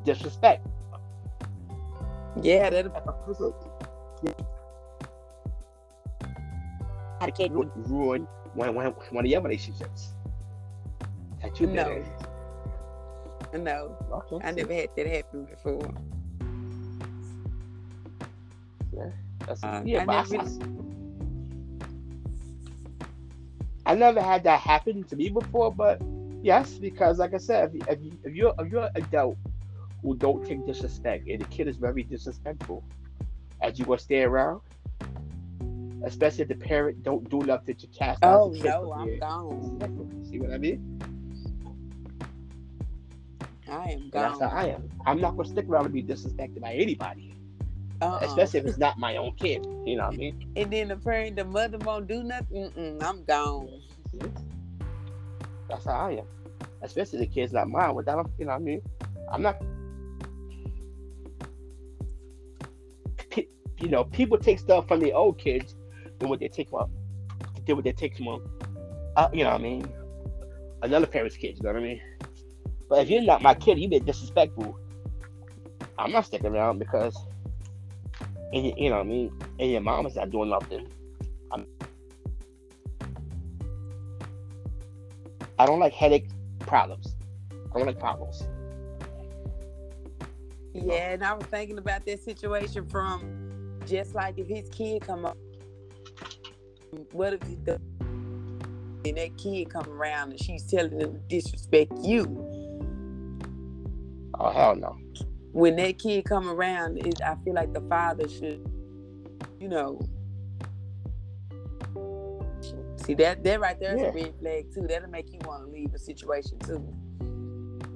disrespect. 0.06 0.68
Yeah, 2.44 2.70
that. 2.70 2.86
How 7.20 7.26
a 7.26 7.32
kid 7.32 7.52
ruin, 7.52 7.72
ruin 7.76 8.28
one, 8.54 8.76
one, 8.76 8.94
one 9.10 9.26
of 9.26 9.32
your 9.32 9.42
relationships 9.42 10.14
that 11.42 11.60
you 11.60 11.66
no. 11.66 12.06
No, 13.58 13.98
okay, 14.12 14.48
I 14.48 14.52
never 14.52 14.72
had 14.72 14.90
that 14.96 15.08
happen 15.08 15.46
before. 15.46 15.92
Yeah. 18.94 19.10
That's, 19.48 19.64
Uh, 19.64 19.82
yeah, 19.84 20.00
I 20.00 20.02
I, 20.02 20.06
never 20.06 20.30
really- 20.30 20.78
I, 23.88 23.96
never 23.96 24.22
had 24.22 24.44
that 24.44 24.60
happen 24.60 25.04
to 25.06 25.16
me 25.16 25.30
before, 25.30 25.74
but 25.74 26.02
yes, 26.42 26.74
because 26.74 27.20
like 27.20 27.34
I 27.34 27.38
said, 27.38 27.72
if, 27.74 27.88
if, 27.88 28.02
you, 28.02 28.20
if 28.24 28.34
you're 28.34 28.54
if 28.60 28.72
you're 28.72 28.84
an 28.84 28.92
adult 28.96 29.38
who 30.02 30.16
don't 30.16 30.46
take 30.46 30.66
disrespect 30.66 31.28
and 31.28 31.42
the 31.42 31.46
kid 31.46 31.68
is 31.68 31.78
very 31.78 32.04
disrespectful, 32.04 32.84
as 33.62 33.80
you 33.80 33.86
gonna 33.86 34.00
stay 34.00 34.24
around, 34.24 34.62
especially 36.06 36.44
if 36.44 36.50
the 36.50 36.56
parent 36.56 37.04
don't 37.04 37.30
do 37.30 37.40
nothing 37.40 37.76
to 37.76 37.88
chastise 37.88 38.20
Oh 38.24 38.52
the 38.52 38.58
kid 38.60 38.66
no, 38.66 38.94
I'm 38.94 39.20
gone. 39.20 40.26
See 40.30 40.40
what 40.40 40.52
I 40.52 40.58
mean? 40.58 41.00
I 43.70 43.92
am 43.92 44.02
And 44.02 44.12
that's 44.12 44.40
how. 44.40 44.48
I 44.48 44.66
am. 44.66 44.90
I'm 45.06 45.20
not 45.20 45.36
gonna 45.36 45.50
stick 45.50 45.68
around 45.68 45.86
and 45.86 45.94
be 45.94 46.04
disrespected 46.04 46.62
by 46.62 46.74
anybody, 46.74 47.34
Uh-uh. 48.02 48.20
especially 48.22 48.60
if 48.60 48.66
it's 48.68 48.78
not 48.78 49.00
my 49.00 49.18
own 49.18 49.34
kid. 49.36 49.66
You 49.86 49.98
know 49.98 50.06
what 50.06 50.14
I 50.14 50.18
mean? 50.18 50.54
And 50.56 50.72
then 50.72 50.90
the 50.90 50.98
parent, 50.98 51.36
the 51.36 51.46
mother 51.46 51.78
won't 51.80 52.08
do 52.08 52.24
nothing. 52.24 52.72
Mm-mm, 52.72 53.04
I'm 53.04 53.24
gone. 53.24 53.82
That's 55.70 55.86
how 55.86 55.92
I 55.92 56.12
am. 56.12 56.26
Especially 56.82 57.20
the 57.20 57.28
kids 57.28 57.54
not 57.54 57.70
mine. 57.70 57.96
Without 57.96 58.30
you 58.38 58.46
know 58.46 58.52
what 58.52 58.62
I 58.62 58.64
mean? 58.64 58.82
I'm 59.32 59.42
not. 59.42 59.62
You 63.80 63.90
know, 63.90 64.06
people 64.06 64.40
take 64.40 64.58
stuff 64.58 64.88
from 64.88 65.00
the 65.02 65.14
old 65.14 65.38
kids 65.38 65.76
than 66.18 66.30
what 66.30 66.40
they 66.40 66.48
take 66.48 66.70
from, 66.70 66.90
than 67.66 67.76
what 67.76 67.86
they 67.86 67.92
take 67.92 68.18
from, 68.18 68.44
uh, 69.16 69.30
you 69.32 69.44
know 69.44 69.52
what 69.52 69.60
I 69.60 69.64
mean? 69.64 69.88
Another 70.82 71.06
parent's 71.06 71.38
kids. 71.38 71.60
You 71.60 71.64
know 71.64 71.74
what 71.74 71.84
I 71.84 71.86
mean? 71.86 72.02
But 72.90 73.00
if 73.04 73.10
you're 73.10 73.22
not 73.22 73.44
my 73.44 73.54
kid, 73.54 73.78
you 73.78 73.88
been 73.88 74.04
disrespectful. 74.04 74.80
I'm 76.00 76.12
not 76.12 76.26
sticking 76.26 76.56
around 76.56 76.80
because, 76.80 77.16
and 78.54 78.66
you, 78.66 78.74
you 78.78 78.90
know 78.90 78.98
what 78.98 79.06
I 79.06 79.10
mean? 79.10 79.32
And 79.60 79.72
your 79.72 79.82
mom 79.82 80.06
is 80.06 80.16
not 80.16 80.32
doing 80.32 80.50
nothing. 80.50 80.88
I'm, 81.52 81.66
I 85.60 85.66
don't 85.66 85.80
like 85.80 85.94
headache 85.94 86.30
problems. 86.60 87.16
I 87.52 87.78
don't 87.78 87.88
like 87.88 88.00
problems. 88.00 88.48
Yeah, 90.74 91.12
and 91.12 91.24
I 91.24 91.34
was 91.34 91.46
thinking 91.48 91.78
about 91.78 92.06
that 92.06 92.24
situation 92.24 92.88
from 92.88 93.80
just 93.86 94.14
like 94.14 94.38
if 94.38 94.48
his 94.48 94.70
kid 94.70 95.02
come 95.02 95.26
up, 95.26 95.38
what 97.12 97.34
if 97.34 97.42
the 97.66 97.80
and 99.06 99.18
that 99.18 99.38
kid 99.38 99.70
come 99.70 99.88
around 99.90 100.32
and 100.32 100.44
she's 100.44 100.64
telling 100.64 100.92
him 100.92 101.14
to 101.14 101.20
disrespect 101.28 101.92
you? 102.02 102.26
Oh 104.40 104.52
hell 104.52 104.76
no. 104.76 104.98
When 105.58 105.76
that 105.78 105.98
kid 105.98 106.26
come 106.26 106.48
around, 106.48 107.00
it, 107.00 107.20
I 107.20 107.36
feel 107.44 107.56
like 107.56 107.74
the 107.74 107.82
father 107.90 108.30
should, 108.30 108.64
you 109.60 109.68
know. 109.68 110.00
See 112.98 113.16
that 113.16 113.44
that 113.44 113.60
right 113.60 113.80
there 113.80 113.96
is 113.96 114.02
Yeah. 114.04 114.10
a 114.10 114.12
red 114.12 114.36
flag 114.40 114.72
too. 114.72 114.86
That'll 114.88 115.10
make 115.10 115.34
you 115.34 115.40
want 115.46 115.66
to 115.66 115.72
leave 115.72 115.96
a 115.96 115.98
situation 115.98 116.60
too. 116.60 116.86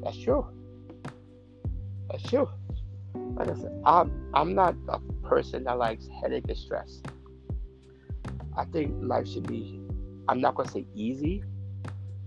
That's 0.04 0.17
true. 0.17 0.43
That's 2.10 2.24
true. 2.24 2.50
Like 3.36 3.50
I 3.50 3.54
said, 3.54 3.80
I'm 3.86 4.32
I'm 4.34 4.56
not 4.56 4.74
a 4.88 5.00
person 5.21 5.65
that 5.65 5.78
likes 5.78 6.08
headache 6.19 6.45
and 6.47 6.58
stress. 6.58 7.04
I 8.58 8.65
think 8.65 8.95
life 9.04 9.28
should 9.28 9.45
be 9.45 9.80
I'm 10.28 10.41
not 10.41 10.56
gonna 10.56 10.67
say 10.67 10.88
easy, 10.95 11.43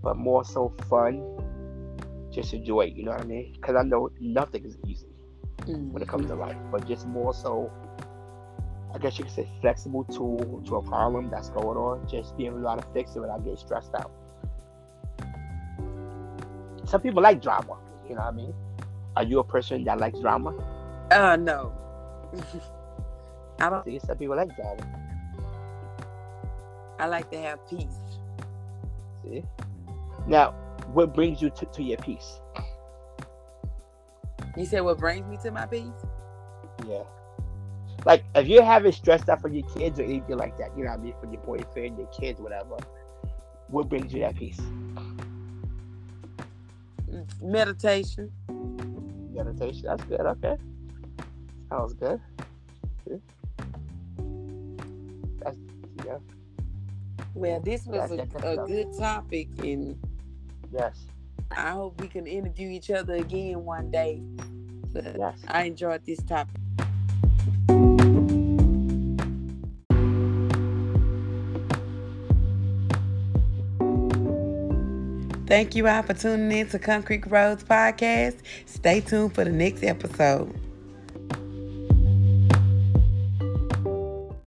but 0.01 0.15
more 0.15 0.45
so 0.45 0.69
fun. 0.87 1.21
Just 2.31 2.53
enjoy 2.53 2.85
it, 2.85 2.93
you 2.93 3.03
know 3.03 3.11
what 3.11 3.19
I 3.19 3.25
mean? 3.25 3.51
Because 3.51 3.75
I 3.75 3.83
know 3.83 4.09
nothing 4.21 4.63
is 4.63 4.77
easy 4.87 5.07
when 5.65 6.01
it 6.01 6.07
comes 6.07 6.27
to 6.27 6.35
life, 6.35 6.57
but 6.71 6.87
just 6.87 7.07
more 7.07 7.33
so 7.33 7.71
I 8.95 8.97
guess 8.97 9.17
you 9.17 9.25
could 9.25 9.33
say 9.33 9.47
flexible 9.59 10.05
to 10.05 10.63
to 10.67 10.75
a 10.77 10.81
problem 10.81 11.29
that's 11.29 11.49
going 11.49 11.77
on, 11.77 12.07
just 12.07 12.37
being 12.37 12.51
able 12.51 12.61
to 12.61 12.81
to 12.81 12.87
fix 12.93 13.15
it 13.15 13.19
without 13.19 13.43
getting 13.43 13.57
stressed 13.57 13.93
out. 13.93 14.11
Some 16.85 17.01
people 17.01 17.21
like 17.21 17.41
drama, 17.41 17.77
you 18.07 18.15
know 18.15 18.21
what 18.21 18.33
I 18.33 18.37
mean? 18.37 18.53
Are 19.17 19.23
you 19.23 19.39
a 19.39 19.43
person 19.43 19.83
that 19.83 19.99
likes 19.99 20.19
drama? 20.19 20.53
Uh 21.11 21.35
no. 21.35 21.73
I 23.59 23.69
don't. 23.69 23.83
See, 23.85 23.99
some 23.99 24.17
people 24.17 24.37
like 24.37 24.55
drama. 24.55 24.87
I 26.97 27.07
like 27.07 27.29
to 27.31 27.37
have 27.37 27.59
peace. 27.69 27.99
See? 29.23 29.43
Now, 30.25 30.51
what 30.93 31.13
brings 31.13 31.41
you 31.41 31.49
to, 31.49 31.65
to 31.65 31.83
your 31.83 31.97
peace? 31.97 32.39
You 34.55 34.65
said 34.65 34.81
what 34.81 34.97
brings 34.97 35.27
me 35.27 35.37
to 35.43 35.51
my 35.51 35.65
peace? 35.65 35.89
Yeah. 36.87 37.03
Like 38.05 38.23
if 38.35 38.47
you're 38.47 38.63
having 38.63 38.91
stressed 38.91 39.29
out 39.29 39.41
for 39.41 39.49
your 39.49 39.67
kids 39.69 39.99
or 39.99 40.03
anything 40.03 40.37
like 40.37 40.57
that, 40.57 40.77
you 40.77 40.83
know 40.83 40.91
what 40.91 40.99
I 40.99 41.03
mean, 41.03 41.13
for 41.19 41.31
your 41.31 41.41
boyfriend, 41.41 41.97
your 41.97 42.07
kids, 42.07 42.39
whatever. 42.39 42.77
What 43.67 43.89
brings 43.89 44.13
you 44.13 44.21
that 44.21 44.35
peace? 44.35 44.61
Meditation. 47.41 48.31
Meditation. 49.33 49.83
That's 49.85 50.03
good. 50.03 50.21
Okay. 50.21 50.55
Sounds 51.69 51.93
good. 51.93 52.21
See? 53.07 53.19
That's 55.39 55.57
yeah. 56.05 56.17
Well, 57.33 57.59
this 57.59 57.85
was 57.85 58.09
That's 58.11 58.43
a, 58.43 58.61
a 58.61 58.67
good 58.67 58.97
topic, 58.97 59.49
and 59.59 59.97
Yes. 60.71 61.05
I 61.51 61.71
hope 61.71 62.01
we 62.01 62.07
can 62.07 62.27
interview 62.27 62.69
each 62.69 62.89
other 62.91 63.15
again 63.15 63.63
one 63.63 63.91
day. 63.91 64.21
But 64.93 65.15
Yes. 65.17 65.43
I 65.47 65.63
enjoyed 65.65 66.05
this 66.05 66.21
topic. 66.23 66.61
Thank 75.47 75.75
you 75.75 75.87
all 75.87 76.01
for 76.01 76.15
tuning 76.15 76.57
in 76.57 76.67
to 76.69 76.79
Concrete 76.79 77.27
Rose 77.27 77.63
Podcast. 77.63 78.37
Stay 78.65 78.99
tuned 78.99 79.35
for 79.35 79.43
the 79.43 79.51
next 79.51 79.83
episode. 79.83 80.64